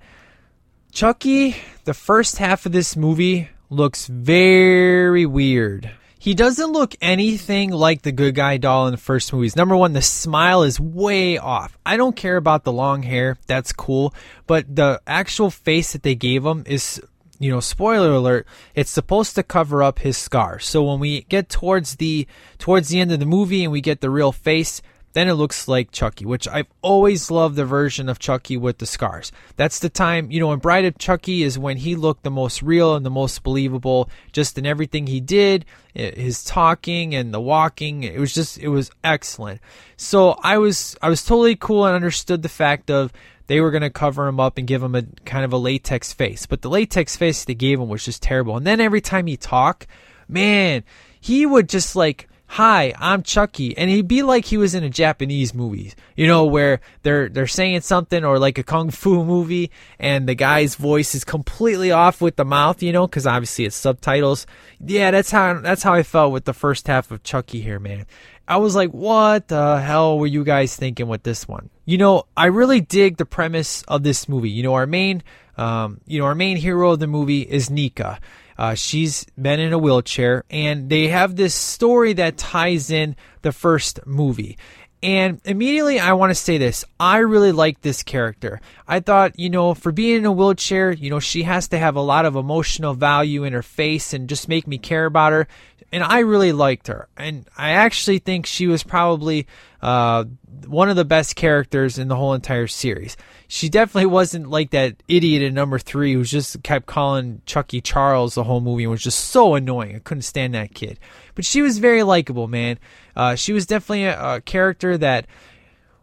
[0.90, 5.90] Chucky, the first half of this movie looks very weird.
[6.20, 9.54] He doesn't look anything like the good guy doll in the first movies.
[9.54, 11.78] Number one, the smile is way off.
[11.86, 14.12] I don't care about the long hair, that's cool,
[14.46, 17.00] but the actual face that they gave him is
[17.40, 20.58] you know, spoiler alert, it's supposed to cover up his scar.
[20.58, 22.26] So when we get towards the
[22.58, 24.82] towards the end of the movie and we get the real face,
[25.12, 28.86] then it looks like Chucky, which I've always loved the version of Chucky with the
[28.86, 29.32] scars.
[29.56, 32.62] That's the time, you know, in Bride of Chucky is when he looked the most
[32.62, 38.04] real and the most believable, just in everything he did, his talking and the walking.
[38.04, 39.60] It was just, it was excellent.
[39.96, 43.12] So I was, I was totally cool and understood the fact of
[43.48, 46.12] they were going to cover him up and give him a kind of a latex
[46.12, 46.46] face.
[46.46, 48.56] But the latex face they gave him was just terrible.
[48.56, 49.86] And then every time he talked,
[50.28, 50.84] man,
[51.18, 54.90] he would just like hi, I'm Chucky, and he'd be like he was in a
[54.90, 59.70] Japanese movie, you know, where they're they're saying something or like a kung fu movie,
[59.98, 63.76] and the guy's voice is completely off with the mouth, you know, because obviously it's
[63.76, 64.46] subtitles.
[64.84, 68.06] Yeah, that's how that's how I felt with the first half of Chucky here, man.
[68.48, 71.68] I was like, what the hell were you guys thinking with this one?
[71.84, 74.48] You know, I really dig the premise of this movie.
[74.48, 75.22] You know, our main,
[75.58, 78.18] um, you know, our main hero of the movie is Nika.
[78.58, 83.52] Uh, she's been in a wheelchair, and they have this story that ties in the
[83.52, 84.58] first movie.
[85.00, 86.84] And immediately, I want to say this.
[86.98, 88.60] I really like this character.
[88.88, 91.94] I thought, you know, for being in a wheelchair, you know, she has to have
[91.94, 95.46] a lot of emotional value in her face and just make me care about her.
[95.92, 97.06] And I really liked her.
[97.16, 99.46] And I actually think she was probably
[99.82, 100.24] uh,
[100.66, 103.16] one of the best characters in the whole entire series
[103.50, 108.34] she definitely wasn't like that idiot in number three who just kept calling Chucky Charles
[108.34, 109.96] the whole movie and was just so annoying.
[109.96, 111.00] I couldn't stand that kid.
[111.34, 112.78] But she was very likable, man.
[113.16, 115.26] Uh, she was definitely a, a character that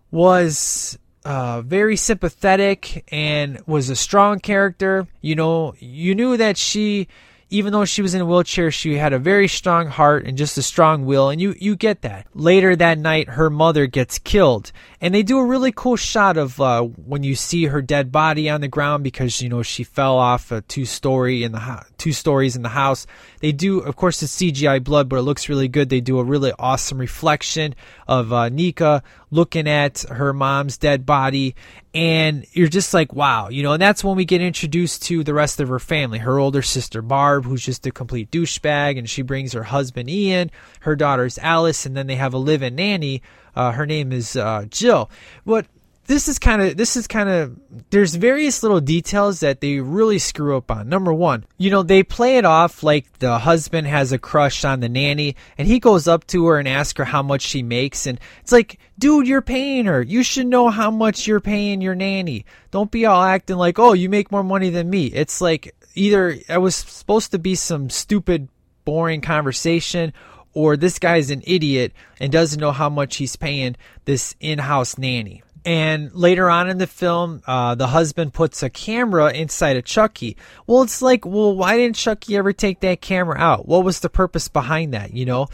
[0.09, 5.07] was uh, very sympathetic and was a strong character.
[5.21, 7.07] You know, you knew that she
[7.49, 10.57] even though she was in a wheelchair, she had a very strong heart and just
[10.57, 12.25] a strong will, and you you get that.
[12.33, 16.59] Later that night, her mother gets killed, and they do a really cool shot of
[16.59, 20.17] uh, when you see her dead body on the ground because you know she fell
[20.17, 23.05] off a two story in the ho- two stories in the house.
[23.41, 25.89] They do, of course, the CGI blood, but it looks really good.
[25.89, 27.75] They do a really awesome reflection
[28.07, 31.55] of uh, Nika looking at her mom's dead body,
[31.93, 33.73] and you're just like, wow, you know.
[33.73, 36.19] And that's when we get introduced to the rest of her family.
[36.19, 40.51] Her older sister Barb, who's just a complete douchebag, and she brings her husband Ian,
[40.81, 43.21] her daughter's Alice, and then they have a live-in nanny.
[43.55, 45.09] Uh, her name is uh, Jill.
[45.43, 45.65] What
[46.07, 47.59] this is kind of this is kind of
[47.89, 50.87] there's various little details that they really screw up on.
[50.87, 54.79] Number one, you know they play it off like the husband has a crush on
[54.79, 58.05] the nanny, and he goes up to her and asks her how much she makes,
[58.05, 60.01] and it's like, dude, you're paying her.
[60.01, 62.45] You should know how much you're paying your nanny.
[62.71, 65.07] Don't be all acting like, oh, you make more money than me.
[65.07, 68.49] It's like either it was supposed to be some stupid,
[68.83, 70.13] boring conversation,
[70.53, 73.75] or this guy's an idiot and doesn't know how much he's paying
[74.05, 75.43] this in-house nanny.
[75.65, 80.37] And later on in the film, uh, the husband puts a camera inside of Chucky.
[80.67, 83.67] Well, it's like, well, why didn't Chucky ever take that camera out?
[83.67, 85.15] What was the purpose behind that?
[85.15, 85.47] You know,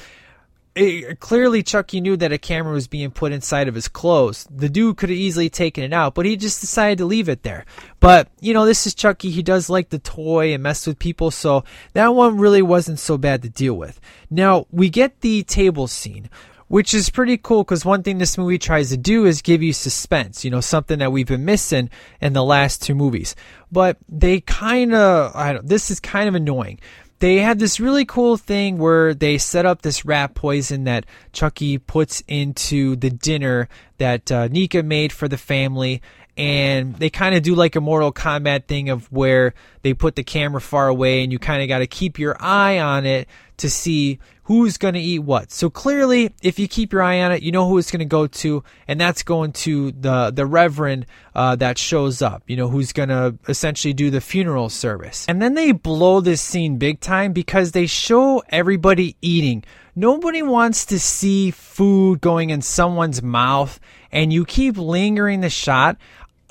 [0.76, 4.48] it, clearly Chucky knew that a camera was being put inside of his clothes.
[4.50, 7.44] The dude could have easily taken it out, but he just decided to leave it
[7.44, 7.66] there.
[8.00, 9.32] But, you know, this is Chucky.
[9.32, 11.64] He does like the toy and mess with people, so
[11.94, 14.00] that one really wasn't so bad to deal with.
[14.30, 16.30] Now, we get the table scene
[16.72, 19.74] which is pretty cool because one thing this movie tries to do is give you
[19.74, 21.90] suspense, you know, something that we've been missing
[22.22, 23.36] in the last two movies.
[23.70, 26.80] But they kind of, I don't, this is kind of annoying.
[27.22, 31.78] They had this really cool thing where they set up this rat poison that Chucky
[31.78, 33.70] puts into the dinner
[34.00, 36.02] that uh, Nika made for the family,
[36.36, 39.54] and they kind of do like a Mortal Kombat thing of where
[39.84, 42.80] they put the camera far away and you kind of got to keep your eye
[42.80, 43.28] on it
[43.62, 45.52] to see who's going to eat what.
[45.52, 48.06] So clearly, if you keep your eye on it, you know who it's going to
[48.06, 52.44] go to, and that's going to the the reverend uh, that shows up.
[52.48, 55.26] You know who's going to essentially do the funeral service.
[55.28, 59.64] And then they blow this scene big time because they show everybody eating.
[59.96, 63.80] Nobody wants to see food going in someone's mouth,
[64.12, 65.98] and you keep lingering the shot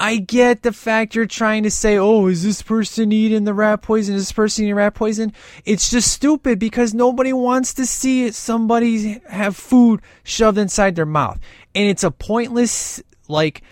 [0.01, 3.82] I get the fact you're trying to say, oh, is this person eating the rat
[3.82, 4.14] poison?
[4.14, 5.34] Is this person eating rat poison?
[5.66, 11.38] It's just stupid because nobody wants to see somebody have food shoved inside their mouth.
[11.74, 13.62] And it's a pointless, like,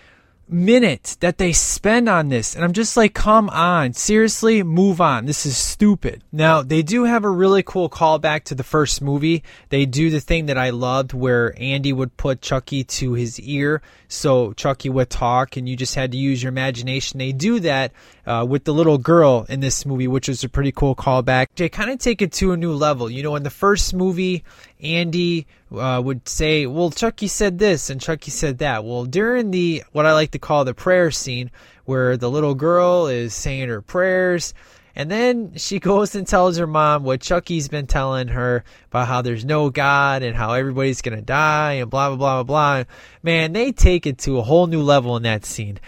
[0.49, 2.55] minute that they spend on this.
[2.55, 5.25] And I'm just like, come on, seriously, move on.
[5.25, 6.23] This is stupid.
[6.31, 9.43] Now, they do have a really cool callback to the first movie.
[9.69, 13.81] They do the thing that I loved where Andy would put Chucky to his ear
[14.09, 17.19] so Chucky would talk and you just had to use your imagination.
[17.19, 17.93] They do that
[18.25, 21.47] uh, with the little girl in this movie, which was a pretty cool callback.
[21.55, 23.09] They kind of take it to a new level.
[23.09, 24.43] You know, in the first movie,
[24.81, 25.45] Andy
[25.75, 30.05] uh, would say, "Well, Chucky said this and Chucky said that." Well, during the what
[30.05, 31.51] I like to call the prayer scene,
[31.85, 34.53] where the little girl is saying her prayers
[34.95, 39.21] And then she goes and tells her mom what Chucky's been telling her about how
[39.21, 42.93] there's no God and how everybody's to die and blah, blah, blah, blah, blah.
[43.23, 45.79] Man, they take it to a whole new level in that scene.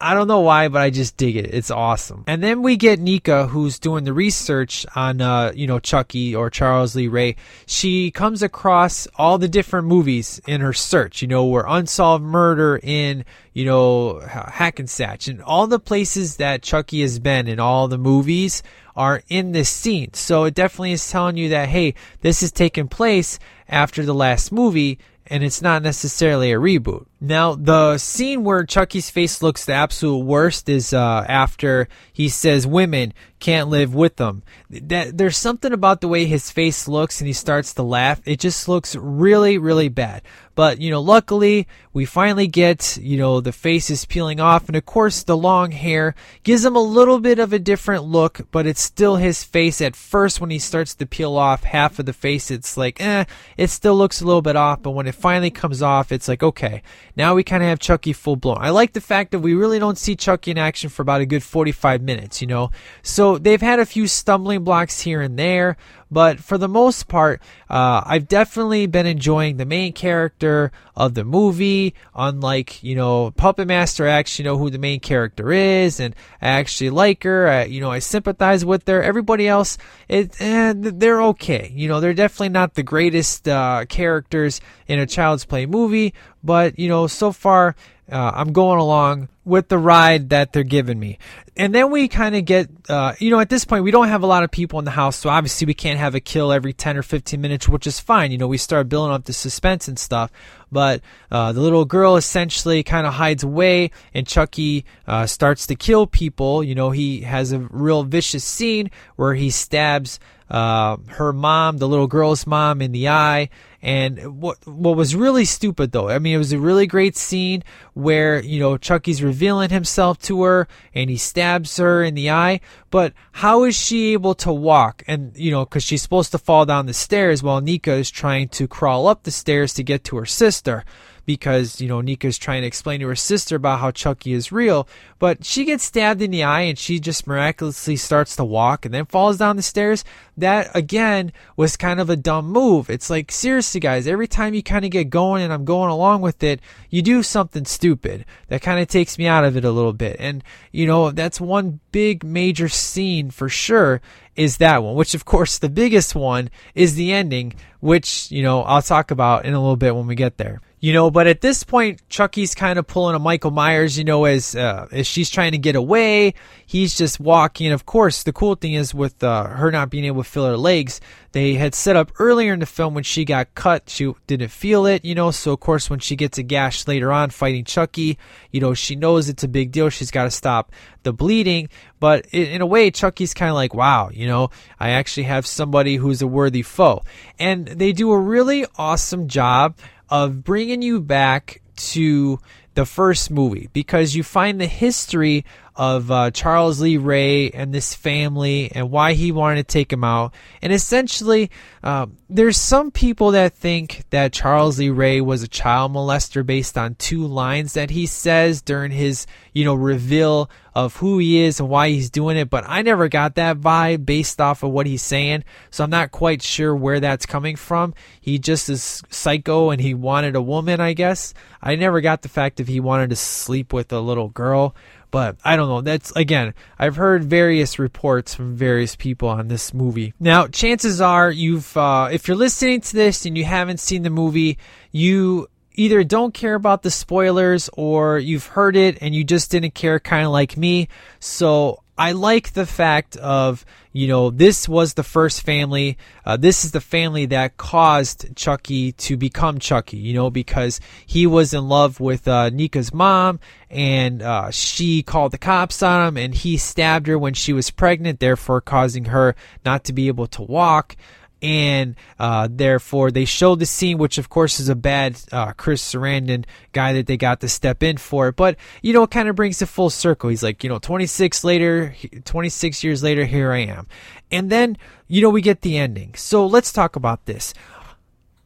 [0.00, 1.52] I don't know why, but I just dig it.
[1.52, 2.22] It's awesome.
[2.26, 6.50] And then we get Nika, who's doing the research on, uh, you know, Chucky or
[6.50, 7.36] Charles Lee Ray.
[7.66, 12.78] She comes across all the different movies in her search, you know, where unsolved murder
[12.80, 13.24] in,
[13.54, 18.62] you know, Hackensack and all the places that Chucky has been in all the movies
[18.94, 20.12] are in this scene.
[20.14, 23.38] So it definitely is telling you that, hey, this is taking place
[23.68, 27.06] after the last movie and it's not necessarily a reboot.
[27.20, 32.64] Now, the scene where Chucky's face looks the absolute worst is uh, after he says
[32.64, 34.42] women can't live with them.
[34.70, 38.20] That there's something about the way his face looks and he starts to laugh.
[38.24, 40.22] It just looks really, really bad.
[40.54, 44.74] But you know, luckily we finally get you know the face is peeling off, and
[44.74, 48.66] of course the long hair gives him a little bit of a different look, but
[48.66, 49.80] it's still his face.
[49.80, 53.24] At first, when he starts to peel off half of the face, it's like eh,
[53.56, 54.82] it still looks a little bit off.
[54.82, 56.82] But when it finally comes off, it's like okay,
[57.18, 58.58] now we kind of have Chucky full blown.
[58.60, 61.26] I like the fact that we really don't see Chucky in action for about a
[61.26, 62.70] good 45 minutes, you know.
[63.02, 65.76] So they've had a few stumbling blocks here and there,
[66.10, 71.24] but for the most part, uh, I've definitely been enjoying the main character of the
[71.24, 71.94] movie.
[72.14, 76.48] Unlike, you know, Puppet Master, I actually know who the main character is, and I
[76.48, 77.48] actually like her.
[77.48, 79.02] I, you know, I sympathize with her.
[79.02, 79.78] Everybody else,
[80.08, 81.72] it, eh, they're okay.
[81.74, 86.78] You know, they're definitely not the greatest uh, characters in a Child's Play movie, but,
[86.78, 87.76] you know, so far,
[88.10, 91.18] uh, I'm going along with the ride that they're giving me.
[91.56, 94.22] And then we kind of get, uh, you know, at this point, we don't have
[94.22, 96.72] a lot of people in the house, so obviously we can't have a kill every
[96.72, 98.30] 10 or 15 minutes, which is fine.
[98.30, 100.30] You know, we start building up the suspense and stuff.
[100.70, 101.00] But
[101.30, 106.06] uh, the little girl essentially kind of hides away, and Chucky uh, starts to kill
[106.06, 106.62] people.
[106.62, 111.88] You know, he has a real vicious scene where he stabs uh, her mom, the
[111.88, 113.48] little girl's mom, in the eye.
[113.80, 117.62] And what what was really stupid though, I mean, it was a really great scene
[117.94, 122.60] where you know Chucky's revealing himself to her and he stabs her in the eye.
[122.90, 125.04] But how is she able to walk?
[125.06, 128.48] And you know, because she's supposed to fall down the stairs while Nika is trying
[128.48, 130.84] to crawl up the stairs to get to her sister
[131.28, 134.88] because, you know, Nika's trying to explain to her sister about how Chucky is real.
[135.18, 138.94] But she gets stabbed in the eye and she just miraculously starts to walk and
[138.94, 140.04] then falls down the stairs.
[140.38, 142.88] That, again, was kind of a dumb move.
[142.88, 146.22] It's like, seriously, guys, every time you kind of get going and I'm going along
[146.22, 148.24] with it, you do something stupid.
[148.46, 150.16] That kind of takes me out of it a little bit.
[150.18, 154.00] And, you know, that's one big major scene for sure
[154.34, 158.62] is that one, which of course the biggest one is the ending, which, you know,
[158.62, 160.62] I'll talk about in a little bit when we get there.
[160.80, 164.26] You know, but at this point, Chucky's kind of pulling a Michael Myers, you know,
[164.26, 166.34] as, uh, as she's trying to get away.
[166.66, 167.72] He's just walking.
[167.72, 170.56] Of course, the cool thing is with uh, her not being able to feel her
[170.56, 171.00] legs,
[171.32, 174.86] they had set up earlier in the film when she got cut, she didn't feel
[174.86, 175.30] it, you know.
[175.30, 178.18] So, of course, when she gets a gash later on fighting Chucky,
[178.50, 179.90] you know, she knows it's a big deal.
[179.90, 180.72] She's got to stop
[181.02, 181.68] the bleeding.
[182.00, 184.50] But in a way, Chucky's kind of like, wow, you know,
[184.80, 187.02] I actually have somebody who's a worthy foe.
[187.38, 189.76] And they do a really awesome job
[190.10, 192.40] of bringing you back to
[192.74, 195.44] the first movie because you find the history
[195.78, 200.02] of uh, Charles Lee Ray and this family and why he wanted to take him
[200.02, 200.34] out.
[200.60, 201.52] And essentially,
[201.84, 206.76] uh, there's some people that think that Charles Lee Ray was a child molester based
[206.76, 211.60] on two lines that he says during his, you know, reveal of who he is
[211.60, 212.50] and why he's doing it.
[212.50, 215.44] But I never got that vibe based off of what he's saying.
[215.70, 217.94] So I'm not quite sure where that's coming from.
[218.20, 221.34] He just is psycho and he wanted a woman, I guess.
[221.62, 224.74] I never got the fact if he wanted to sleep with a little girl.
[225.10, 225.80] But I don't know.
[225.80, 230.14] That's again, I've heard various reports from various people on this movie.
[230.20, 234.10] Now, chances are you've, uh, if you're listening to this and you haven't seen the
[234.10, 234.58] movie,
[234.92, 239.74] you either don't care about the spoilers or you've heard it and you just didn't
[239.74, 240.88] care, kind of like me.
[241.20, 245.98] So I like the fact of, you know, this was the first family.
[246.24, 251.26] Uh, this is the family that caused Chucky to become Chucky, you know, because he
[251.26, 256.16] was in love with uh, Nika's mom and uh, she called the cops on him
[256.16, 259.34] and he stabbed her when she was pregnant, therefore causing her
[259.64, 260.96] not to be able to walk
[261.42, 265.82] and uh, therefore they showed the scene, which of course is a bad uh, Chris
[265.82, 268.32] Sarandon guy that they got to step in for.
[268.32, 270.30] But you know, it kind of brings it full circle.
[270.30, 273.86] He's like, you know, 26 later, 26 years later, here I am,
[274.30, 274.76] and then
[275.06, 276.14] you know we get the ending.
[276.14, 277.54] So let's talk about this.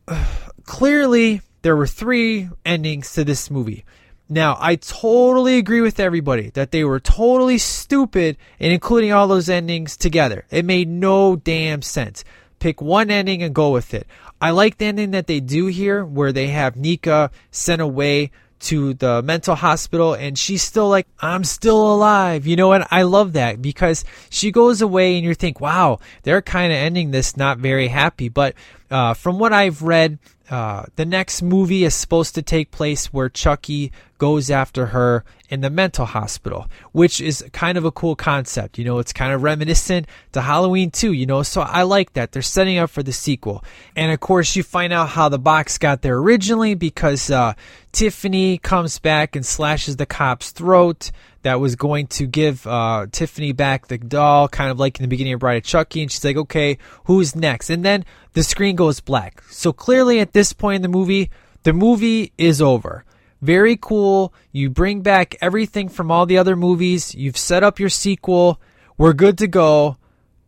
[0.64, 3.84] clearly, there were three endings to this movie.
[4.28, 9.50] Now, I totally agree with everybody that they were totally stupid in including all those
[9.50, 10.46] endings together.
[10.50, 12.24] It made no damn sense.
[12.62, 14.06] Pick one ending and go with it.
[14.40, 18.94] I like the ending that they do here where they have Nika sent away to
[18.94, 22.46] the mental hospital and she's still like i'm still alive.
[22.46, 22.86] You know what?
[22.92, 27.10] I love that because she goes away and you think wow they're kind of ending
[27.10, 28.28] this not very happy.
[28.28, 28.54] But
[28.92, 30.18] uh, from what i've read
[30.52, 35.62] uh, the next movie is supposed to take place where Chucky goes after her in
[35.62, 38.76] the mental hospital, which is kind of a cool concept.
[38.76, 42.32] You know, it's kind of reminiscent to Halloween 2, you know, so I like that.
[42.32, 43.64] They're setting up for the sequel.
[43.96, 47.54] And of course, you find out how the box got there originally because uh,
[47.92, 51.12] Tiffany comes back and slashes the cop's throat
[51.42, 55.08] that was going to give uh, Tiffany back the doll, kind of like in the
[55.08, 56.02] beginning of Bride of Chucky.
[56.02, 57.70] And she's like, okay, who's next?
[57.70, 59.42] And then the screen goes black.
[59.50, 61.30] So clearly at this point in the movie,
[61.64, 63.04] the movie is over.
[63.40, 64.32] Very cool.
[64.52, 67.14] You bring back everything from all the other movies.
[67.14, 68.60] You've set up your sequel.
[68.96, 69.96] We're good to go.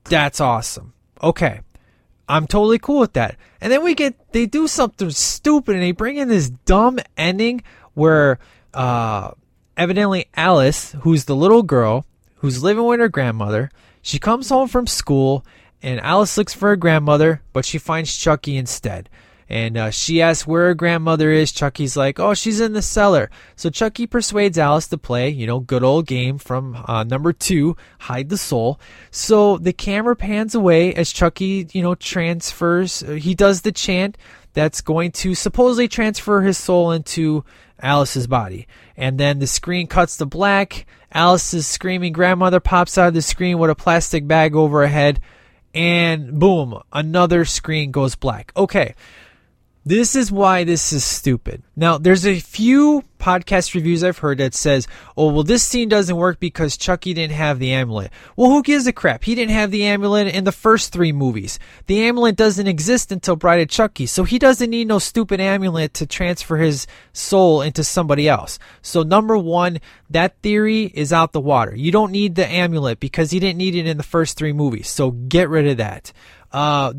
[0.05, 0.93] That's awesome.
[1.23, 1.61] Okay.
[2.29, 3.37] I'm totally cool with that.
[3.61, 7.63] And then we get, they do something stupid and they bring in this dumb ending
[7.95, 8.39] where,
[8.73, 9.33] uh,
[9.77, 12.07] evidently Alice, who's the little girl
[12.37, 13.71] who's living with her grandmother,
[14.03, 15.45] she comes home from school
[15.83, 19.11] and Alice looks for her grandmother, but she finds Chucky instead.
[19.49, 21.53] And uh, she asks where her grandmother is.
[21.53, 23.31] Chucky's like, oh, she's in the cellar.
[23.57, 27.77] So Chucky persuades Alice to play, you know, good old game from uh, number two,
[28.01, 28.81] Hide the Soul.
[29.11, 33.03] So the camera pans away as Chucky, you know, transfers.
[33.03, 34.17] Uh, he does the chant
[34.55, 37.45] that's going to supposedly transfer his soul into
[37.81, 38.67] Alice's body.
[38.97, 40.87] And then the screen cuts to black.
[41.13, 45.21] Alice's screaming grandmother pops out of the screen with a plastic bag over her head.
[45.75, 48.53] And boom, another screen goes black.
[48.57, 48.95] Okay.
[49.87, 51.63] This is why this is stupid.
[51.77, 56.17] Now, there's a few podcast reviews I've heard that says, "Oh, well, this scene doesn't
[56.17, 59.25] work because Chucky didn't have the amulet." Well, who gives a crap?
[59.25, 61.59] He didn't have the amulet in the first three movies.
[61.87, 65.93] The amulet doesn't exist until Bride of Chucky, so he doesn't need no stupid amulet
[65.95, 68.59] to transfer his soul into somebody else.
[68.81, 71.75] So, number one, that theory is out the water.
[71.77, 74.89] You don't need the amulet because he didn't need it in the first three movies.
[74.89, 76.11] So, get rid of that.
[76.53, 76.95] Uh,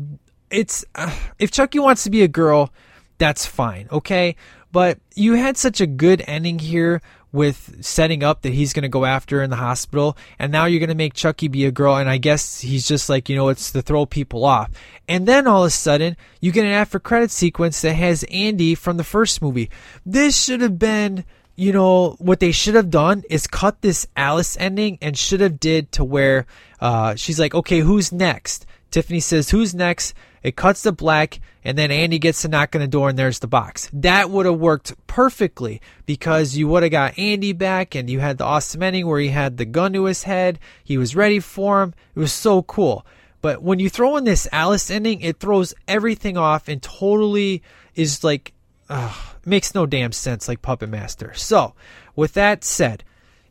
[0.50, 2.72] it's uh, if Chucky wants to be a girl,
[3.18, 4.36] that's fine, okay?
[4.72, 7.00] But you had such a good ending here
[7.32, 10.80] with setting up that he's going to go after in the hospital, and now you're
[10.80, 13.48] going to make Chucky be a girl, and I guess he's just like, you know,
[13.48, 14.70] it's to throw people off.
[15.08, 18.74] And then all of a sudden, you get an after credit sequence that has Andy
[18.74, 19.70] from the first movie.
[20.04, 21.24] This should have been
[21.56, 25.58] you know what they should have done is cut this Alice ending and should have
[25.58, 26.46] did to where
[26.80, 28.65] uh, she's like, okay, who's next?
[28.90, 30.14] Tiffany says, who's next?
[30.42, 33.40] It cuts to black, and then Andy gets to knock on the door, and there's
[33.40, 33.90] the box.
[33.92, 38.38] That would have worked perfectly because you would have got Andy back, and you had
[38.38, 40.60] the awesome ending where he had the gun to his head.
[40.84, 41.94] He was ready for him.
[42.14, 43.04] It was so cool.
[43.42, 47.62] But when you throw in this Alice ending, it throws everything off and totally
[47.94, 48.52] is like,
[48.88, 49.12] uh,
[49.44, 51.34] makes no damn sense like Puppet Master.
[51.34, 51.74] So,
[52.14, 53.04] with that said,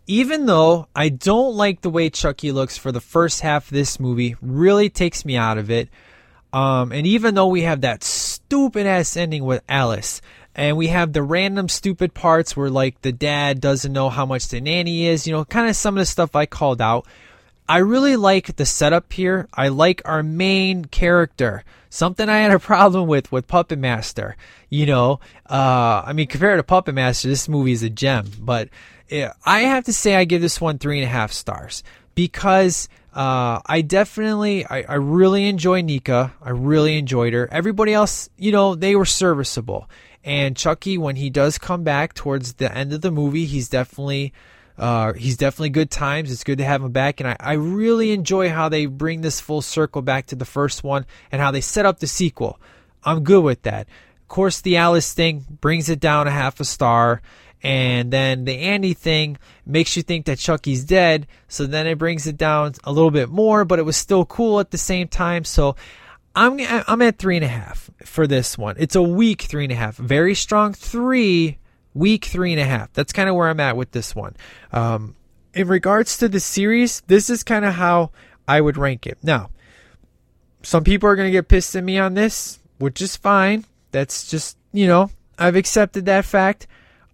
[0.08, 4.00] even though I don't like the way Chucky looks for the first half of this
[4.00, 5.90] movie, really takes me out of it.
[6.54, 10.22] Um, and even though we have that stupid ass ending with Alice,
[10.56, 14.48] and we have the random stupid parts where like the dad doesn't know how much
[14.48, 17.06] the nanny is, you know, kind of some of the stuff I called out.
[17.68, 19.48] I really like the setup here.
[19.54, 21.64] I like our main character.
[21.90, 24.38] Something I had a problem with with Puppet Master.
[24.70, 28.32] You know, uh, I mean, compared to Puppet Master, this movie is a gem.
[28.40, 28.70] But
[29.46, 31.84] I have to say, I give this one three and a half stars
[32.16, 36.34] because uh, I definitely, I, I really enjoy Nika.
[36.42, 37.48] I really enjoyed her.
[37.52, 39.90] Everybody else, you know, they were serviceable.
[40.24, 44.34] And Chucky, when he does come back towards the end of the movie, he's definitely,
[44.76, 46.32] uh, he's definitely good times.
[46.32, 49.40] It's good to have him back, and I, I really enjoy how they bring this
[49.40, 52.60] full circle back to the first one and how they set up the sequel.
[53.04, 53.88] I'm good with that.
[54.22, 57.22] Of course, the Alice thing brings it down a half a star.
[57.64, 61.26] And then the Andy thing makes you think that Chucky's dead.
[61.48, 64.60] So then it brings it down a little bit more, but it was still cool
[64.60, 65.44] at the same time.
[65.44, 65.76] So
[66.36, 68.76] I'm I'm at three and a half for this one.
[68.78, 69.96] It's a weak three and a half.
[69.96, 71.58] Very strong three,
[71.94, 72.92] weak three and a half.
[72.94, 74.36] That's kind of where I'm at with this one.
[74.72, 75.16] Um,
[75.54, 78.12] in regards to the series, this is kind of how
[78.48, 79.18] I would rank it.
[79.24, 79.50] Now,
[80.62, 83.66] some people are going to get pissed at me on this, which is fine.
[83.92, 86.68] That's just, you know, I've accepted that fact.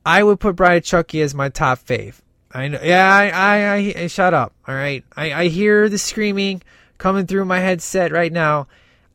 [0.06, 2.16] I would put Bride of Chucky as my top fave.
[2.52, 2.80] I know.
[2.84, 4.54] Yeah, I, I, I, shut up.
[4.68, 5.06] All right.
[5.16, 6.62] I, I hear the screaming
[6.98, 8.68] coming through my headset right now.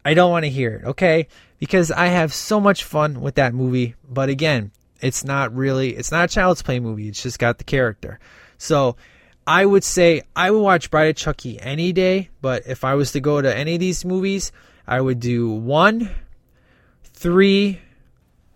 [0.05, 0.85] I don't want to hear it.
[0.87, 1.29] Okay,
[1.59, 3.95] because I have so much fun with that movie.
[4.09, 4.71] But again,
[5.01, 7.09] It's not really, it's not a child's play movie.
[7.09, 8.19] It's just got the character.
[8.57, 8.97] So
[9.47, 13.13] I would say I would watch Bride of Chucky any day, but if I was
[13.13, 14.53] to go to any of these movies,
[14.87, 16.11] I would do one,
[17.05, 17.81] three,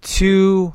[0.00, 0.74] two,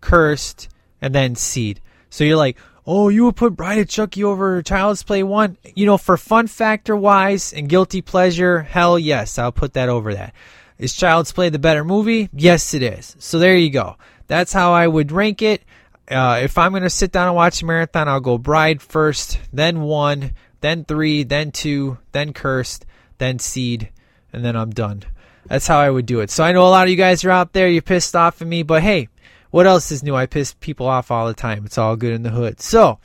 [0.00, 0.68] cursed,
[1.00, 1.80] and then seed.
[2.10, 5.56] So you're like, oh, you would put Bride of Chucky over Child's Play 1?
[5.74, 10.14] You know, for fun factor wise and guilty pleasure, hell yes, I'll put that over
[10.14, 10.34] that.
[10.78, 12.28] Is Child's Play the better movie?
[12.32, 13.14] Yes, it is.
[13.18, 13.96] So there you go.
[14.26, 15.62] That's how I would rank it.
[16.10, 19.38] Uh, if I'm going to sit down and watch a marathon, I'll go Bride first,
[19.52, 22.86] then 1, then 3, then 2, then Cursed,
[23.18, 23.90] then Seed,
[24.32, 25.04] and then I'm done.
[25.46, 26.30] That's how I would do it.
[26.30, 28.48] So I know a lot of you guys are out there, you're pissed off at
[28.48, 29.08] me, but hey,
[29.50, 30.14] what else is new?
[30.14, 31.64] I piss people off all the time.
[31.66, 32.60] It's all good in the hood.
[32.60, 32.98] So,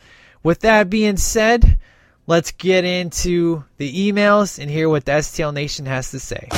[0.43, 1.79] with that being said,
[2.27, 6.49] let's get into the emails and hear what the STL Nation has to say.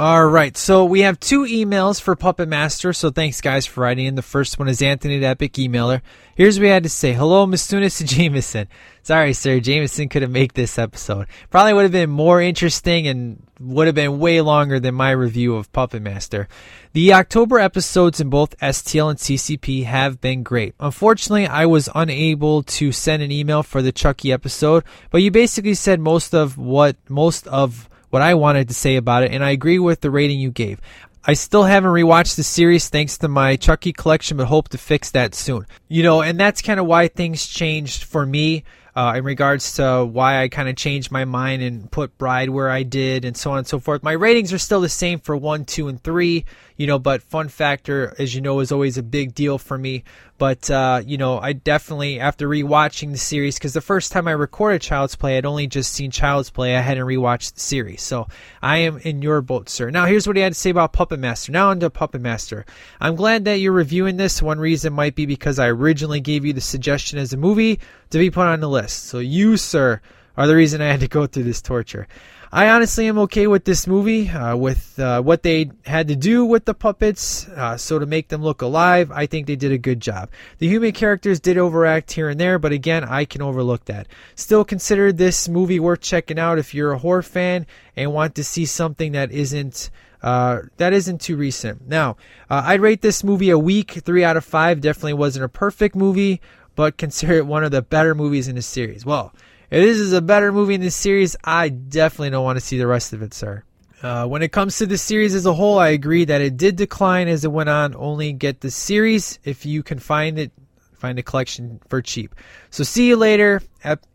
[0.00, 4.06] All right, so we have two emails for Puppet Master, so thanks guys for writing
[4.06, 4.14] in.
[4.14, 6.00] The first one is Anthony the Epic Emailer.
[6.34, 7.12] Here's what he had to say.
[7.12, 8.68] Hello, Mistunis Jameson.
[9.02, 11.26] Sorry, sir, Jameson couldn't make this episode.
[11.50, 15.54] Probably would have been more interesting and would have been way longer than my review
[15.56, 16.48] of Puppet Master.
[16.94, 20.74] The October episodes in both STL and CCP have been great.
[20.80, 25.74] Unfortunately, I was unable to send an email for the Chucky episode, but you basically
[25.74, 29.50] said most of what most of what I wanted to say about it, and I
[29.50, 30.80] agree with the rating you gave.
[31.24, 35.10] I still haven't rewatched the series thanks to my Chucky collection, but hope to fix
[35.10, 35.66] that soon.
[35.88, 38.64] You know, and that's kind of why things changed for me
[38.96, 42.70] uh, in regards to why I kind of changed my mind and put Bride where
[42.70, 44.02] I did and so on and so forth.
[44.02, 46.44] My ratings are still the same for one, two, and three,
[46.80, 50.02] you know, but fun factor, as you know, is always a big deal for me.
[50.38, 54.30] But, uh, you know, I definitely, after rewatching the series, because the first time I
[54.30, 56.74] recorded Child's Play, I'd only just seen Child's Play.
[56.74, 58.00] I hadn't rewatched the series.
[58.00, 58.28] So
[58.62, 59.90] I am in your boat, sir.
[59.90, 61.52] Now, here's what he had to say about Puppet Master.
[61.52, 62.64] Now, into Puppet Master.
[62.98, 64.40] I'm glad that you're reviewing this.
[64.40, 67.78] One reason might be because I originally gave you the suggestion as a movie
[68.08, 69.04] to be put on the list.
[69.04, 70.00] So you, sir,
[70.34, 72.08] are the reason I had to go through this torture.
[72.52, 76.44] I honestly am okay with this movie, uh, with uh, what they had to do
[76.44, 79.12] with the puppets, uh, so to make them look alive.
[79.12, 80.30] I think they did a good job.
[80.58, 84.08] The human characters did overact here and there, but again, I can overlook that.
[84.34, 88.42] Still consider this movie worth checking out if you're a horror fan and want to
[88.42, 89.90] see something that isn't.
[90.20, 91.88] Uh, that isn't too recent.
[91.88, 92.18] Now,
[92.50, 94.82] uh, I'd rate this movie a weak three out of five.
[94.82, 96.42] Definitely wasn't a perfect movie,
[96.74, 99.06] but consider it one of the better movies in the series.
[99.06, 99.32] Well,
[99.70, 102.78] if this is a better movie in this series, I definitely don't want to see
[102.78, 103.62] the rest of it, sir.
[104.02, 106.76] Uh, when it comes to the series as a whole, I agree that it did
[106.76, 107.94] decline as it went on.
[107.94, 110.52] Only get the series if you can find it,
[110.94, 112.34] find a collection for cheap.
[112.70, 113.62] So see you later,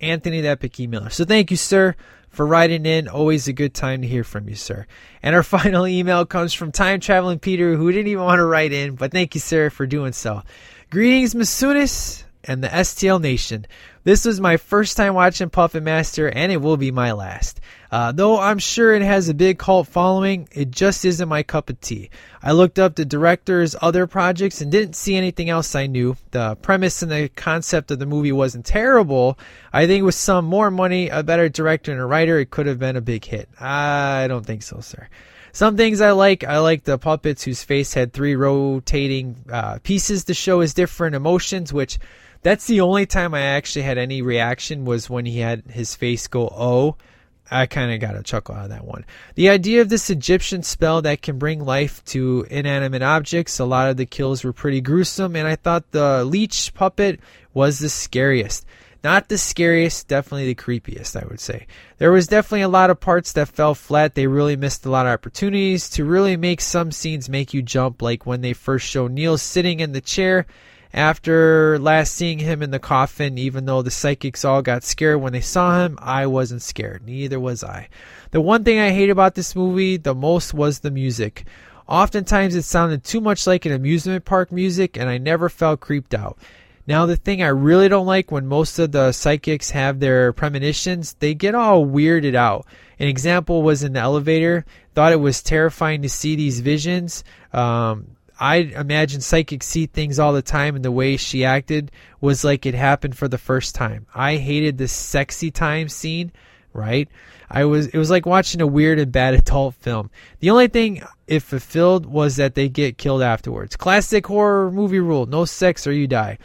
[0.02, 1.12] Anthony the Epic Emailer.
[1.12, 1.96] So thank you, sir,
[2.30, 3.08] for writing in.
[3.08, 4.88] Always a good time to hear from you, sir.
[5.22, 8.74] And our final email comes from Time Traveling Peter, who didn't even want to write
[8.74, 10.42] in, but thank you, sir, for doing so.
[10.90, 13.68] Greetings, Masunis and the STL Nation.
[14.06, 17.60] This was my first time watching Puppet Master, and it will be my last.
[17.92, 21.72] Uh, though I'm sure it has a big cult following, it just isn't my cup
[21.72, 22.12] of tea.
[22.44, 26.18] I looked up the director's other projects and didn't see anything else I knew.
[26.30, 29.40] The premise and the concept of the movie wasn't terrible.
[29.74, 32.78] I think with some more money, a better director and a writer, it could have
[32.78, 33.50] been a big hit.
[33.60, 35.10] I don't think so, sir.
[35.52, 40.26] Some things I like, I like the puppets whose face had three rotating uh, pieces
[40.26, 41.98] to show his different emotions, which
[42.46, 46.28] that's the only time I actually had any reaction was when he had his face
[46.28, 46.96] go oh.
[47.50, 49.06] I kind of got a chuckle out of that one.
[49.34, 53.90] The idea of this Egyptian spell that can bring life to inanimate objects, a lot
[53.90, 57.20] of the kills were pretty gruesome, and I thought the leech puppet
[57.54, 58.66] was the scariest.
[59.04, 61.68] Not the scariest, definitely the creepiest, I would say.
[61.98, 64.16] There was definitely a lot of parts that fell flat.
[64.16, 68.02] They really missed a lot of opportunities to really make some scenes make you jump,
[68.04, 70.46] like when they first show Neil sitting in the chair
[70.96, 75.34] after last seeing him in the coffin, even though the psychics all got scared when
[75.34, 77.04] they saw him, I wasn't scared.
[77.06, 77.90] Neither was I.
[78.32, 81.46] The one thing I hate about this movie the most was the music.
[81.86, 86.14] Oftentimes it sounded too much like an amusement park music, and I never felt creeped
[86.14, 86.38] out.
[86.88, 91.16] Now, the thing I really don't like when most of the psychics have their premonitions,
[91.16, 92.68] they get all weirded out.
[93.00, 94.66] An example was in the elevator.
[94.94, 97.26] Thought it was terrifying to see these visions.
[97.52, 102.44] Um, I imagine psychics see things all the time, and the way she acted was
[102.44, 104.08] like it happened for the first time.
[104.14, 106.32] I hated the sexy time scene
[106.76, 107.08] right?
[107.50, 110.12] I was it was like watching a weird and bad adult film.
[110.40, 113.76] The only thing it fulfilled was that they get killed afterwards.
[113.76, 116.38] Classic horror movie rule: no sex or you die.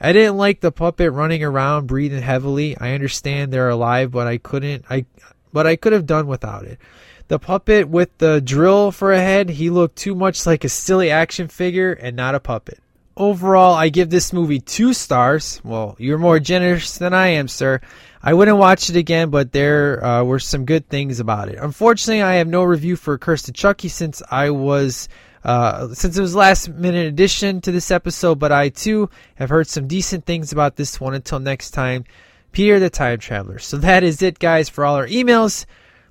[0.00, 2.76] I didn't like the puppet running around breathing heavily.
[2.78, 5.06] I understand they're alive, but I couldn't I
[5.52, 6.78] but I could have done without it.
[7.28, 11.10] The puppet with the drill for a head, he looked too much like a silly
[11.10, 12.80] action figure and not a puppet.
[13.18, 15.60] Overall, I give this movie two stars.
[15.62, 17.80] Well, you're more generous than I am, sir.
[18.22, 21.58] I wouldn't watch it again, but there uh, were some good things about it.
[21.60, 25.08] Unfortunately, I have no review for Curse of Chucky since I was
[25.44, 29.68] uh, since it was last minute addition to this episode, but I too have heard
[29.68, 31.14] some decent things about this one.
[31.14, 32.04] Until next time,
[32.52, 33.58] Peter the Time Traveler.
[33.58, 35.66] So that is it, guys, for all our emails.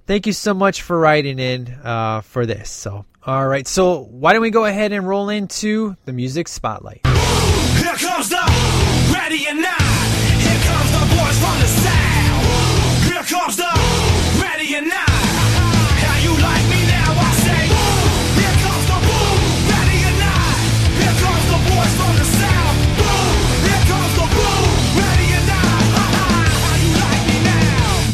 [0.08, 2.70] Thank you so much for writing in uh, for this.
[2.70, 3.68] So, all right.
[3.68, 7.01] So, why don't we go ahead and roll into the music spotlight?
[7.05, 8.39] Here comes the
[9.12, 9.82] ready not.
[10.39, 11.77] Here comes the boys from the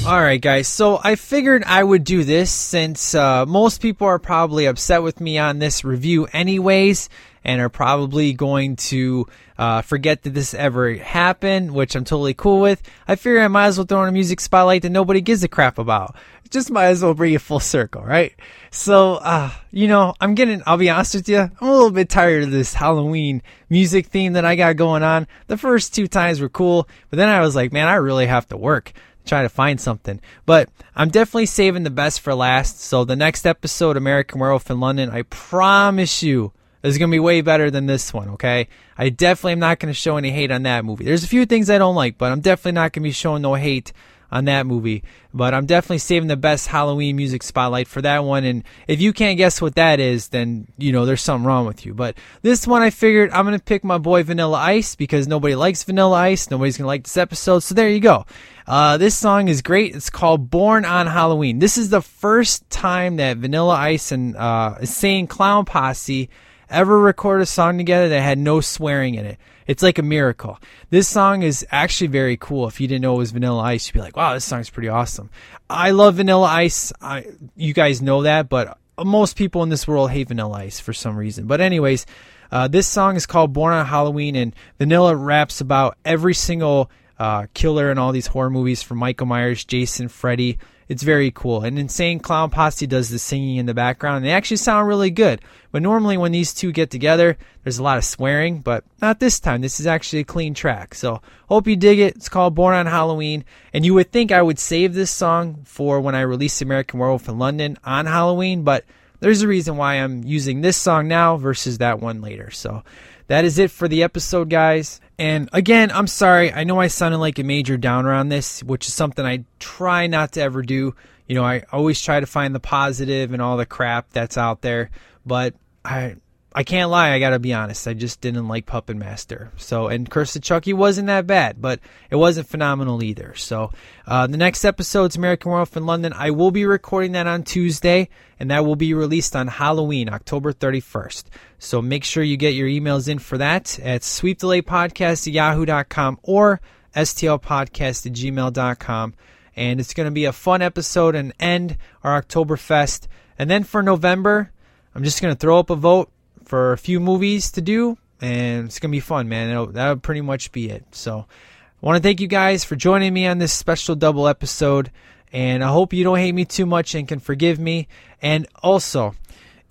[0.06, 0.68] All right, guys.
[0.68, 5.22] So I figured I would do this since uh, most people are probably upset with
[5.22, 7.08] me on this review, anyways,
[7.46, 9.28] and are probably going to
[9.58, 12.82] uh, forget that this ever happened, which I'm totally cool with.
[13.08, 15.48] I figure I might as well throw in a music spotlight that nobody gives a
[15.48, 16.18] crap about.
[16.50, 18.34] Just might as well bring it full circle, right?
[18.72, 22.10] So, uh, you know, I'm getting, I'll be honest with you, I'm a little bit
[22.10, 25.28] tired of this Halloween music theme that I got going on.
[25.48, 28.48] The first two times were cool, but then I was like, man, I really have
[28.50, 28.92] to work
[29.26, 30.20] try to find something.
[30.46, 32.80] But I'm definitely saving the best for last.
[32.80, 36.52] So the next episode, American Werewolf in London, I promise you
[36.84, 38.68] is going to be way better than this one, okay?
[38.98, 41.06] I definitely am not going to show any hate on that movie.
[41.06, 43.42] There's a few things I don't like, but I'm definitely not going to be showing
[43.42, 43.94] no hate
[44.34, 45.04] on that movie.
[45.32, 48.44] But I'm definitely saving the best Halloween music spotlight for that one.
[48.44, 51.86] And if you can't guess what that is, then, you know, there's something wrong with
[51.86, 51.94] you.
[51.94, 55.84] But this one, I figured I'm to pick my boy Vanilla Ice because nobody likes
[55.84, 56.50] Vanilla Ice.
[56.50, 57.60] Nobody's to like this episode.
[57.60, 58.26] So there you go.
[58.66, 59.96] Uh, this song is great.
[59.96, 61.60] It's called Born on Halloween.
[61.60, 66.30] This is the first time that Vanilla Ice and uh, Insane Clown Posse
[66.70, 69.38] ever record a song together that had no swearing in it.
[69.68, 70.60] It's like a miracle.
[70.90, 72.68] This song is actually very cool.
[72.68, 74.90] If you didn't know it was Vanilla Ice, you'd be like, wow, this song's pretty
[74.90, 75.30] awesome.
[75.70, 76.92] I love Vanilla Ice.
[77.02, 80.94] I, you guys know that, but most people in this world hate Vanilla Ice for
[80.94, 81.48] some reason.
[81.48, 82.06] But, anyways,
[82.52, 87.48] uh, this song is called Born on Halloween, and Vanilla raps about every single uh,
[87.54, 90.60] killer in all these horror movies from Michael Myers, Jason, Freddy.
[90.94, 91.64] It's very cool.
[91.64, 94.18] And Insane Clown Posse does the singing in the background.
[94.18, 95.42] And they actually sound really good.
[95.72, 99.40] But normally when these two get together, there's a lot of swearing, but not this
[99.40, 99.62] time.
[99.62, 100.94] This is actually a clean track.
[100.94, 101.20] So
[101.50, 102.16] hope you dig it.
[102.16, 103.44] It's called Born on Halloween.
[103.74, 107.28] And you would think I would save this song for when I release American Werewolf
[107.28, 108.86] in London on Halloween, but
[109.20, 112.52] there's a reason why I'm using this song now versus that one later.
[112.52, 112.84] So
[113.28, 115.02] that is it for the episode, guys.
[115.20, 116.52] And again, I'm sorry.
[116.52, 120.08] I know I sounded like a major downer on this, which is something I try
[120.08, 120.96] not to ever do.
[121.28, 124.62] You know, I always try to find the positive and all the crap that's out
[124.62, 124.90] there,
[125.26, 125.54] but
[125.86, 126.16] I
[126.56, 127.88] I can't lie, I gotta be honest.
[127.88, 129.52] I just didn't like Puppet Master.
[129.58, 131.80] So, and Curse of Chucky wasn't that bad, but
[132.12, 133.34] it wasn't phenomenal either.
[133.36, 133.72] So,
[134.06, 136.14] uh, the next episode's American Werewolf in London.
[136.14, 140.54] I will be recording that on Tuesday, and that will be released on Halloween, October
[140.54, 141.26] 31st.
[141.58, 146.62] So, make sure you get your emails in for that at sweepdelaypodcast at yahoo.com or
[146.96, 149.14] stlpodcast at gmail.com.
[149.56, 153.08] And it's going to be a fun episode and end our Oktoberfest.
[153.40, 154.52] And then for November,
[154.94, 156.12] I'm just going to throw up a vote
[156.54, 159.50] for a few movies to do, and it's gonna be fun, man.
[159.50, 160.86] It'll, that'll pretty much be it.
[160.92, 164.92] So, I want to thank you guys for joining me on this special double episode,
[165.32, 167.88] and I hope you don't hate me too much and can forgive me.
[168.22, 169.16] And also,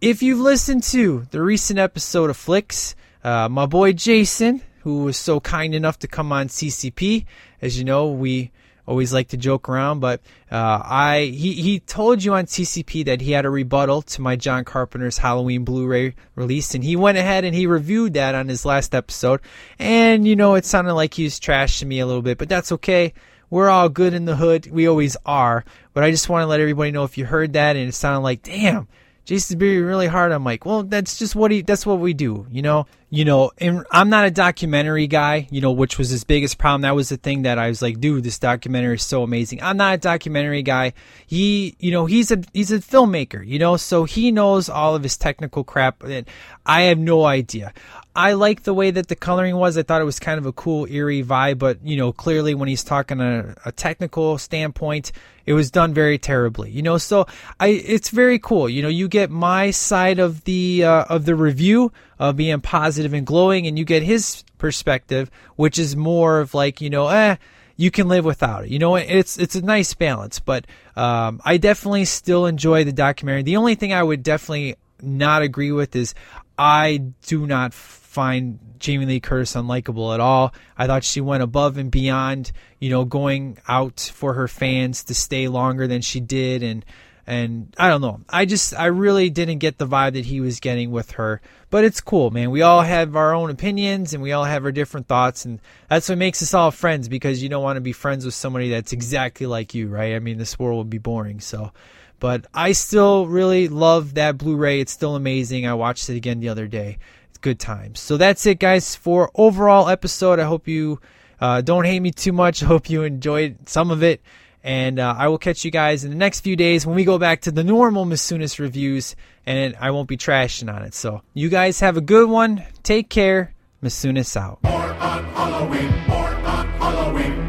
[0.01, 5.17] if you've listened to the recent episode of Flicks, uh, my boy Jason, who was
[5.17, 7.27] so kind enough to come on CCP,
[7.61, 8.51] as you know, we
[8.87, 10.21] always like to joke around, but
[10.51, 14.37] uh, I he, he told you on TCP that he had a rebuttal to my
[14.37, 18.65] John Carpenter's Halloween Blu-ray release, and he went ahead and he reviewed that on his
[18.65, 19.41] last episode.
[19.79, 22.73] And you know, it sounded like he was trashing me a little bit, but that's
[22.73, 23.13] okay.
[23.51, 24.71] We're all good in the hood.
[24.71, 25.65] We always are.
[25.93, 28.21] But I just want to let everybody know if you heard that and it sounded
[28.21, 28.89] like, damn,
[29.25, 30.33] Jason's being really hard.
[30.33, 31.63] I'm like, well, that's just what he.
[31.63, 32.87] That's what we do, you know.
[33.09, 36.81] You know, and I'm not a documentary guy, you know, which was his biggest problem.
[36.81, 39.63] That was the thing that I was like, dude, this documentary is so amazing.
[39.63, 40.95] I'm not a documentary guy.
[41.27, 45.03] He, you know, he's a he's a filmmaker, you know, so he knows all of
[45.03, 46.27] his technical crap, and
[46.65, 47.75] I have no idea.
[48.15, 49.79] I like the way that the coloring was.
[49.79, 52.69] I thought it was kind of a cool, eerie vibe, but you know, clearly when
[52.69, 55.13] he's talking a, a technical standpoint,
[55.47, 56.71] it was done very terribly.
[56.71, 57.27] You know, so
[57.59, 58.69] I it's very cool.
[58.69, 63.15] You know, you get my side of the uh, of the review of being positive
[63.15, 67.37] and glowing, and you get his perspective, which is more of like you know, eh
[67.77, 68.71] you can live without it.
[68.71, 73.43] You know, it's it's a nice balance, but um, I definitely still enjoy the documentary.
[73.43, 76.15] The only thing I would definitely not agree with is
[76.59, 77.75] I do not
[78.13, 80.53] find Jamie Lee Curtis unlikable at all.
[80.77, 85.15] I thought she went above and beyond, you know, going out for her fans to
[85.15, 86.85] stay longer than she did and
[87.25, 88.21] and I don't know.
[88.29, 91.41] I just I really didn't get the vibe that he was getting with her.
[91.71, 92.51] But it's cool, man.
[92.51, 96.09] We all have our own opinions and we all have our different thoughts and that's
[96.09, 98.93] what makes us all friends because you don't want to be friends with somebody that's
[98.93, 100.15] exactly like you, right?
[100.15, 101.41] I mean, this world would be boring.
[101.41, 101.73] So,
[102.19, 104.81] but I still really love that Blu-ray.
[104.81, 105.67] It's still amazing.
[105.67, 106.99] I watched it again the other day.
[107.43, 108.01] Good times.
[108.01, 110.39] So that's it guys for overall episode.
[110.39, 111.01] I hope you
[111.41, 112.63] uh, don't hate me too much.
[112.63, 114.23] I hope you enjoyed some of it.
[114.65, 117.19] And uh, I will catch you guys in the next few days when we go
[117.19, 120.95] back to the normal Masunis reviews, and I won't be trashing on it.
[120.95, 122.65] So you guys have a good one.
[122.85, 123.55] Take care.
[123.83, 124.63] Masunis out.
[124.63, 127.42] the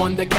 [0.00, 0.29] 1031 the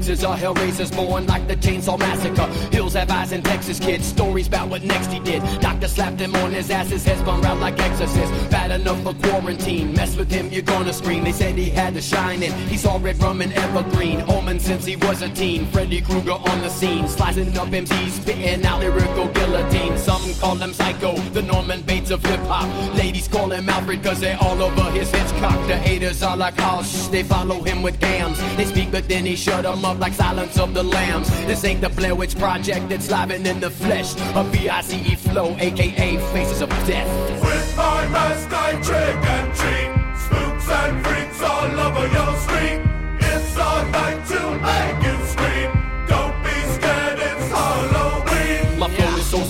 [0.00, 2.46] Texas, a hellraiser's born like the Chainsaw Massacre.
[2.74, 4.06] Hills have eyes in Texas, kids.
[4.06, 5.42] Stories about what next he did.
[5.60, 8.32] Doctor slapped him on his ass, his head spun round like exorcist.
[8.50, 9.92] Bad enough for quarantine.
[9.92, 11.22] Mess with him, you're gonna scream.
[11.22, 12.50] They said he had the shine in.
[12.68, 14.22] He saw red rum and evergreen.
[14.22, 15.66] Omen since he was a teen.
[15.66, 17.06] Freddy Krueger on the scene.
[17.06, 19.98] Slicing up MCs, spitting out lyrical guillotine.
[19.98, 22.68] Some call him Psycho, the Norman Bates of hip hop.
[22.96, 25.58] Ladies call him Alfred, cause they're all over his Hitchcock.
[25.68, 26.80] The haters are like, oh
[27.10, 28.38] they follow him with gams.
[28.56, 31.28] They speak, but then he shut them up like Silence of the Lambs.
[31.46, 34.14] This ain't the Blair Witch Project, it's live and in the flesh.
[34.34, 37.42] A B-I-C-E flow, aka Faces of Death.
[37.42, 42.29] With my mask I trick and treat Spooks and freaks all over your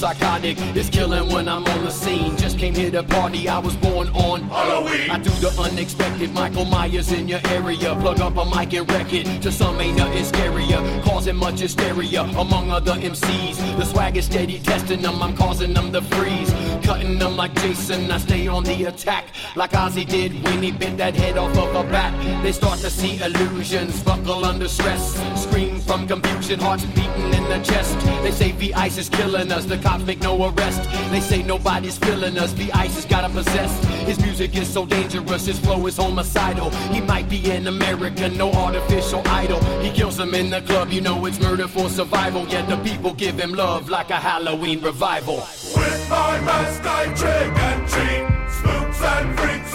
[0.01, 2.35] psychotic, it's killing when I'm on the scene.
[2.39, 5.11] Just came here to party, I was born on Halloween.
[5.11, 7.95] I do the unexpected, Michael Myers in your area.
[7.97, 9.43] Plug up a mic and wreck it.
[9.43, 13.57] To some ain't nothing scarier, causing much hysteria among other MCs.
[13.77, 16.51] The swag is steady testing them, I'm causing them to freeze.
[16.83, 19.27] Cutting them like Jason, I stay on the attack.
[19.55, 22.13] Like Ozzy did when he bit that head off of a bat.
[22.43, 25.21] They start to see illusions, buckle under stress.
[25.43, 27.99] Scream from confusion, hearts beating in the chest.
[28.23, 30.83] They say the Ice is killing us, the cops make no arrest.
[31.11, 33.85] They say nobody's feeling us, the Ice has gotta possess.
[34.05, 36.71] His music is so dangerous, his flow is homicidal.
[36.93, 39.61] He might be an American, no artificial idol.
[39.81, 42.47] He kills them in the club, you know it's murder for survival.
[42.49, 45.37] Yet the people give him love like a Halloween revival.
[45.37, 49.70] With my mask I trick and treat Spooks and freaks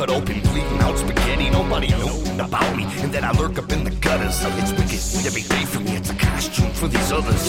[0.00, 1.50] cut open, bleeding out spaghetti.
[1.50, 4.36] Nobody knew about me, and then I lurk up in the gutters.
[4.60, 5.92] It's wicked every day for me.
[5.96, 7.44] It's a costume for these others.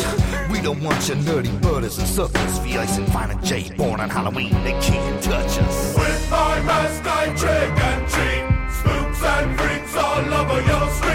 [0.51, 2.57] We don't want your nerdy butters and suckers.
[2.59, 5.95] V Ice and and J, born on Halloween, they can't touch us.
[5.97, 8.43] With my mask I trick and treat
[8.77, 11.10] Spooks and freaks all over your street